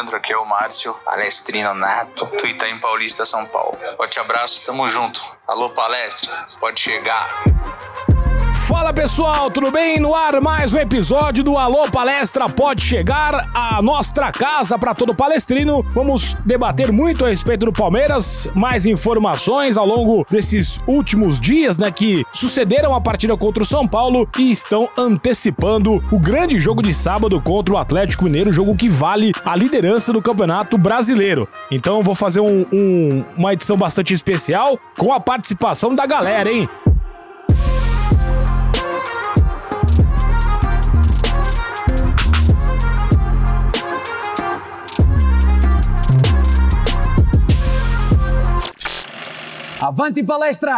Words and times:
Leandro, 0.00 0.16
aqui 0.16 0.32
é 0.32 0.36
o 0.38 0.46
Márcio, 0.46 0.94
palestrino 1.04 1.74
nato, 1.74 2.24
do 2.24 2.46
Itaim 2.46 2.78
Paulista, 2.78 3.26
São 3.26 3.44
Paulo. 3.44 3.78
Forte 3.98 4.18
abraço, 4.18 4.64
tamo 4.64 4.88
junto. 4.88 5.20
Alô, 5.46 5.68
palestra, 5.68 6.42
pode 6.58 6.80
chegar. 6.80 7.28
Fala 8.70 8.92
pessoal, 8.92 9.50
tudo 9.50 9.68
bem? 9.68 9.98
No 9.98 10.14
ar 10.14 10.40
mais 10.40 10.72
um 10.72 10.78
episódio 10.78 11.42
do 11.42 11.58
Alô 11.58 11.90
Palestra 11.90 12.48
pode 12.48 12.84
chegar 12.84 13.50
a 13.52 13.82
nossa 13.82 14.30
casa 14.30 14.78
para 14.78 14.94
todo 14.94 15.12
palestrino. 15.12 15.84
Vamos 15.92 16.36
debater 16.46 16.92
muito 16.92 17.24
a 17.24 17.30
respeito 17.30 17.66
do 17.66 17.72
Palmeiras, 17.72 18.48
mais 18.54 18.86
informações 18.86 19.76
ao 19.76 19.84
longo 19.84 20.24
desses 20.30 20.78
últimos 20.86 21.40
dias, 21.40 21.78
né, 21.78 21.90
que 21.90 22.24
sucederam 22.32 22.94
a 22.94 23.00
partida 23.00 23.36
contra 23.36 23.64
o 23.64 23.66
São 23.66 23.88
Paulo 23.88 24.28
e 24.38 24.52
estão 24.52 24.88
antecipando 24.96 26.00
o 26.12 26.18
grande 26.20 26.60
jogo 26.60 26.80
de 26.80 26.94
sábado 26.94 27.40
contra 27.40 27.74
o 27.74 27.76
Atlético 27.76 28.22
Mineiro, 28.22 28.52
jogo 28.52 28.76
que 28.76 28.88
vale 28.88 29.32
a 29.44 29.56
liderança 29.56 30.12
do 30.12 30.22
Campeonato 30.22 30.78
Brasileiro. 30.78 31.48
Então 31.72 32.04
vou 32.04 32.14
fazer 32.14 32.38
um, 32.38 32.64
um, 32.72 33.24
uma 33.36 33.52
edição 33.52 33.76
bastante 33.76 34.14
especial 34.14 34.78
com 34.96 35.12
a 35.12 35.18
participação 35.18 35.92
da 35.92 36.06
galera, 36.06 36.52
hein? 36.52 36.68
Avante 49.90 50.22
palestra! 50.22 50.76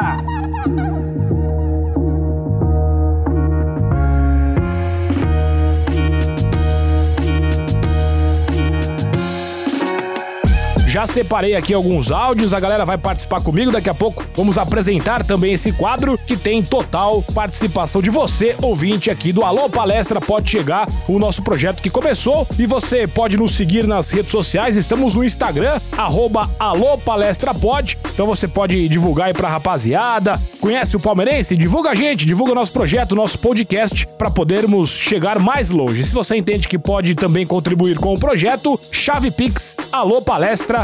Já 10.93 11.07
separei 11.07 11.57
aqui 11.57 11.73
alguns 11.73 12.13
áudios, 12.13 12.53
a 12.53 12.61
galera 12.61 12.85
vai 12.85 12.99
participar 12.99 13.41
comigo. 13.41 13.73
Daqui 13.73 13.89
a 13.89 13.95
pouco 13.95 14.27
vamos 14.37 14.59
apresentar 14.59 15.25
também 15.25 15.55
esse 15.55 15.73
quadro 15.73 16.19
que 16.19 16.37
tem 16.37 16.63
total 16.63 17.23
participação 17.35 18.03
de 18.03 18.11
você, 18.11 18.55
ouvinte 18.61 19.11
aqui 19.11 19.33
do 19.33 19.43
Alô 19.43 19.71
Palestra. 19.71 20.21
Pode 20.21 20.51
chegar 20.51 20.87
o 21.09 21.19
nosso 21.19 21.43
projeto 21.43 21.83
que 21.83 21.89
começou 21.89 22.47
e 22.59 22.67
você 22.67 23.07
pode 23.07 23.39
nos 23.39 23.53
seguir 23.53 23.87
nas 23.87 24.11
redes 24.11 24.31
sociais. 24.31 24.77
Estamos 24.77 25.15
no 25.15 25.25
Instagram, 25.25 25.81
arroba 25.97 26.51
Alô 26.59 26.99
Palestra 26.99 27.55
Pode. 27.55 27.97
Então 28.13 28.27
você 28.27 28.47
pode 28.47 28.87
divulgar 28.87 29.29
aí 29.29 29.33
pra 29.33 29.49
rapaziada. 29.49 30.39
Conhece 30.61 30.95
o 30.95 31.01
palmeirense? 31.01 31.57
Divulga 31.57 31.93
a 31.93 31.95
gente, 31.95 32.27
divulga 32.27 32.53
o 32.53 32.55
nosso 32.55 32.71
projeto, 32.71 33.17
nosso 33.17 33.39
podcast, 33.39 34.07
para 34.19 34.31
podermos 34.31 34.91
chegar 34.91 35.39
mais 35.39 35.71
longe. 35.71 36.05
Se 36.05 36.13
você 36.13 36.37
entende 36.37 36.69
que 36.69 36.79
pode 36.79 37.15
também 37.15 37.47
contribuir 37.47 37.99
com 37.99 38.13
o 38.13 38.21
projeto, 38.21 38.79
chave 38.93 39.31
Pix, 39.31 39.75
Alô 39.91 40.21
Palestra 40.21 40.82